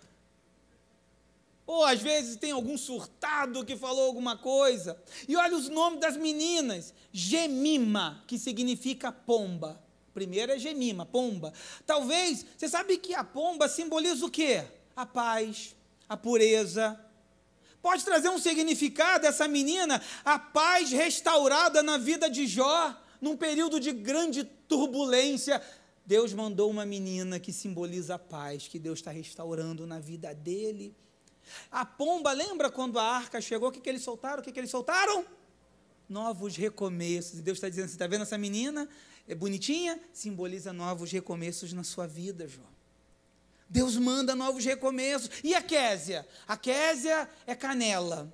Ou 1.70 1.85
às 1.85 2.00
vezes 2.00 2.35
tem 2.35 2.50
algum 2.50 2.76
surtado 2.76 3.64
que 3.64 3.76
falou 3.76 4.09
alguma 4.09 4.37
coisa. 4.37 5.00
E 5.28 5.37
olha 5.37 5.56
os 5.56 5.68
nomes 5.68 6.00
das 6.00 6.16
meninas: 6.16 6.92
Gemima, 7.12 8.24
que 8.26 8.37
significa 8.37 9.12
pomba. 9.12 9.80
Primeiro 10.12 10.50
é 10.50 10.59
Gemima, 10.59 11.06
pomba. 11.06 11.52
Talvez, 11.87 12.44
você 12.56 12.68
sabe 12.68 12.96
que 12.96 13.14
a 13.14 13.22
pomba 13.22 13.68
simboliza 13.68 14.26
o 14.26 14.30
quê? 14.30 14.64
A 14.96 15.06
paz, 15.06 15.76
a 16.09 16.16
pureza. 16.16 16.98
Pode 17.80 18.04
trazer 18.04 18.30
um 18.30 18.38
significado 18.40 19.24
essa 19.24 19.46
menina, 19.46 20.02
a 20.24 20.40
paz 20.40 20.90
restaurada 20.90 21.85
na 21.85 21.98
vida 21.98 22.28
de 22.28 22.48
Jó, 22.48 23.00
num 23.20 23.37
período 23.37 23.78
de 23.78 23.92
grande 23.92 24.42
turbulência. 24.42 25.62
Deus 26.04 26.35
mandou 26.35 26.68
uma 26.68 26.85
menina 26.85 27.38
que 27.38 27.52
simboliza 27.52 28.16
a 28.16 28.18
paz, 28.18 28.66
que 28.66 28.80
Deus 28.80 28.98
está 28.98 29.12
restaurando 29.12 29.87
na 29.87 30.00
vida 30.00 30.35
dele. 30.35 30.96
A 31.70 31.84
pomba, 31.84 32.32
lembra 32.32 32.70
quando 32.70 32.98
a 32.98 33.04
arca 33.04 33.40
chegou? 33.40 33.68
O 33.68 33.72
que, 33.72 33.80
que 33.80 33.88
eles 33.88 34.02
soltaram? 34.02 34.40
O 34.40 34.42
que, 34.42 34.52
que 34.52 34.60
eles 34.60 34.70
soltaram? 34.70 35.24
Novos 36.08 36.56
recomeços. 36.56 37.38
E 37.38 37.42
Deus 37.42 37.58
está 37.58 37.68
dizendo: 37.68 37.88
você 37.88 37.94
está 37.94 38.06
vendo 38.06 38.22
essa 38.22 38.38
menina? 38.38 38.88
É 39.26 39.34
bonitinha? 39.34 40.00
Simboliza 40.12 40.72
novos 40.72 41.12
recomeços 41.12 41.72
na 41.72 41.84
sua 41.84 42.06
vida, 42.06 42.48
João. 42.48 42.68
Deus 43.68 43.96
manda 43.96 44.34
novos 44.34 44.64
recomeços. 44.64 45.30
E 45.44 45.54
a 45.54 45.62
Késia? 45.62 46.26
A 46.48 46.56
Késia 46.56 47.28
é 47.46 47.54
canela. 47.54 48.32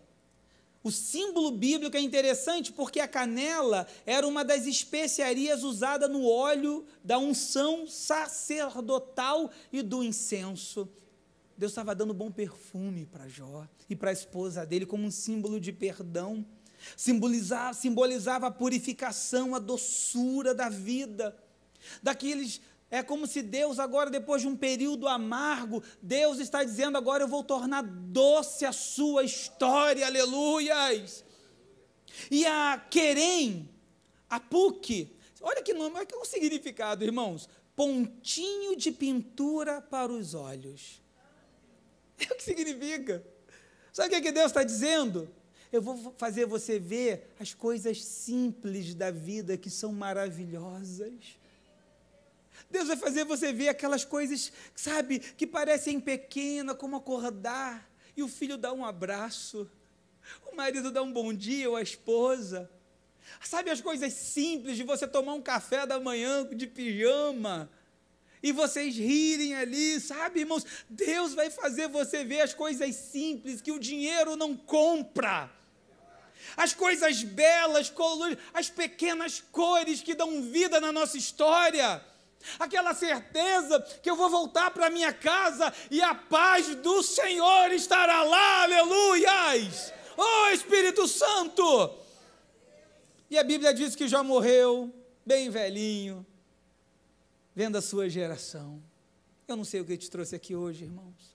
O 0.87 0.91
símbolo 0.93 1.51
bíblico 1.51 1.97
é 1.97 2.01
interessante 2.01 2.73
porque 2.73 3.01
a 3.01 3.09
canela 3.09 3.89
era 4.07 4.25
uma 4.25 4.45
das 4.45 4.67
especiarias 4.67 5.65
usada 5.65 6.07
no 6.07 6.25
óleo 6.25 6.87
da 7.03 7.19
unção 7.19 7.89
sacerdotal 7.89 9.51
e 9.73 9.83
do 9.83 10.03
incenso. 10.05 10.89
Deus 11.57 11.73
estava 11.73 11.95
dando 11.95 12.13
bom 12.13 12.31
perfume 12.31 13.07
para 13.07 13.29
Jó 13.29 13.67
e 13.89 13.97
para 13.97 14.11
a 14.11 14.13
esposa 14.13 14.67
dele 14.67 14.85
como 14.85 15.05
um 15.05 15.11
símbolo 15.11 15.59
de 15.59 15.73
perdão. 15.73 16.45
Simbolizava, 16.97 17.73
simbolizava 17.73 18.47
a 18.47 18.51
purificação, 18.51 19.55
a 19.55 19.59
doçura 19.59 20.55
da 20.55 20.69
vida. 20.69 21.37
Daqueles 22.03 22.61
é 22.91 23.03
como 23.03 23.27
se 23.27 23.43
Deus, 23.43 23.79
agora, 23.79 24.11
depois 24.11 24.43
de 24.43 24.49
um 24.49 24.57
período 24.57 25.09
amargo, 25.09 25.83
Deus 26.01 26.39
está 26.39 26.63
dizendo: 26.63 26.99
agora 26.99 27.25
eu 27.25 27.29
vou 27.29 27.43
tornar 27.43 27.83
doce 27.83 28.65
a 28.65 28.73
sua 28.73 29.25
história, 29.25 30.07
aleluias. 30.07 31.25
E 32.31 32.47
a 32.47 32.79
Querem, 32.91 33.69
a 34.29 34.39
PUC, 34.39 35.11
olha 35.41 35.63
que 35.63 35.75
nome, 35.75 35.97
olha 35.97 36.07
que 36.07 36.15
é 36.15 36.25
significado, 36.25 37.03
irmãos: 37.03 37.49
pontinho 37.75 38.77
de 38.77 38.93
pintura 38.93 39.81
para 39.81 40.13
os 40.13 40.35
olhos. 40.35 41.06
É 42.29 42.33
o 42.33 42.37
que 42.37 42.43
significa. 42.43 43.25
Sabe 43.93 44.09
o 44.09 44.11
que, 44.11 44.17
é 44.17 44.21
que 44.21 44.33
Deus 44.33 44.47
está 44.47 44.63
dizendo? 44.63 45.29
Eu 45.73 45.83
vou 45.83 46.15
fazer 46.17 46.47
você 46.47 46.79
ver 46.79 47.35
as 47.39 47.53
coisas 47.53 48.05
simples 48.05 48.95
da 48.95 49.11
vida 49.11 49.57
que 49.57 49.69
são 49.69 49.93
maravilhosas. 49.93 51.39
Deus 52.71 52.89
vai 52.89 52.97
fazer 52.97 53.25
você 53.25 53.53
ver 53.53 53.69
aquelas 53.69 54.05
coisas, 54.05 54.53
sabe, 54.75 55.19
que 55.19 55.47
parecem 55.47 56.01
pequenas, 56.01 56.77
como 56.77 56.97
acordar 56.97 57.89
e 58.17 58.23
o 58.23 58.29
filho 58.29 58.57
dá 58.57 58.73
um 58.73 58.85
abraço, 58.85 59.71
o 60.51 60.57
marido 60.57 60.91
dá 60.91 61.03
um 61.03 61.13
bom 61.13 61.33
dia, 61.35 61.69
ou 61.69 61.77
a 61.77 61.83
esposa. 61.83 62.71
Sabe 63.43 63.71
as 63.71 63.81
coisas 63.81 64.13
simples 64.13 64.77
de 64.77 64.83
você 64.83 65.07
tomar 65.07 65.35
um 65.35 65.43
café 65.43 65.87
da 65.87 66.01
manhã 66.01 66.47
de 66.47 66.67
pijama 66.67 67.71
e 68.43 68.53
vocês 68.53 68.97
rirem 68.97 69.55
ali, 69.55 70.01
sabe, 70.01 70.41
irmãos? 70.41 70.65
Deus 70.89 71.35
vai 71.35 71.51
fazer 71.51 71.89
você 71.89 72.25
ver 72.25 72.41
as 72.41 72.55
coisas 72.55 72.95
simples 72.95 73.61
que 73.61 73.73
o 73.73 73.79
dinheiro 73.79 74.37
não 74.37 74.57
compra. 74.57 75.51
As 76.57 76.73
coisas 76.73 77.23
belas, 77.23 77.93
as 78.55 78.71
pequenas 78.71 79.43
cores 79.51 80.03
que 80.03 80.15
dão 80.15 80.43
vida 80.43 80.81
na 80.81 80.93
nossa 80.93 81.19
história 81.19 82.03
aquela 82.59 82.95
certeza 82.95 83.81
que 84.03 84.09
eu 84.09 84.17
vou 84.17 84.31
voltar 84.31 84.71
para 84.71 84.91
minha 84.91 85.13
casa 85.13 85.73
e 85.91 86.01
a 86.01 86.15
paz 86.15 86.75
do 86.77 87.03
Senhor 87.03 87.73
estará 87.73 88.23
lá, 88.23 88.63
aleluias! 88.63 89.93
Oh 90.17 90.51
Espírito 90.51 91.07
Santo! 91.09 91.95
E 93.29 93.39
a 93.39 93.43
Bíblia 93.43 93.75
diz 93.75 93.97
que 93.97 94.07
já 94.07 94.23
morreu, 94.23 94.93
bem 95.25 95.51
velhinho, 95.51 96.25
vendo 97.57 97.77
a 97.77 97.83
sua 97.83 98.07
geração. 98.11 98.83
Eu 99.49 99.57
não 99.57 99.65
sei 99.65 99.81
o 99.81 99.85
que 99.87 99.97
te 99.97 100.11
trouxe 100.11 100.37
aqui 100.37 100.55
hoje, 100.55 100.85
irmãos, 100.85 101.35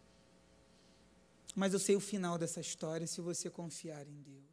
mas 1.56 1.74
eu 1.74 1.80
sei 1.80 1.96
o 1.96 2.00
final 2.00 2.38
dessa 2.38 2.62
história 2.62 3.08
se 3.08 3.20
você 3.20 3.50
confiar 3.50 4.08
em 4.08 4.22
Deus. 4.22 4.51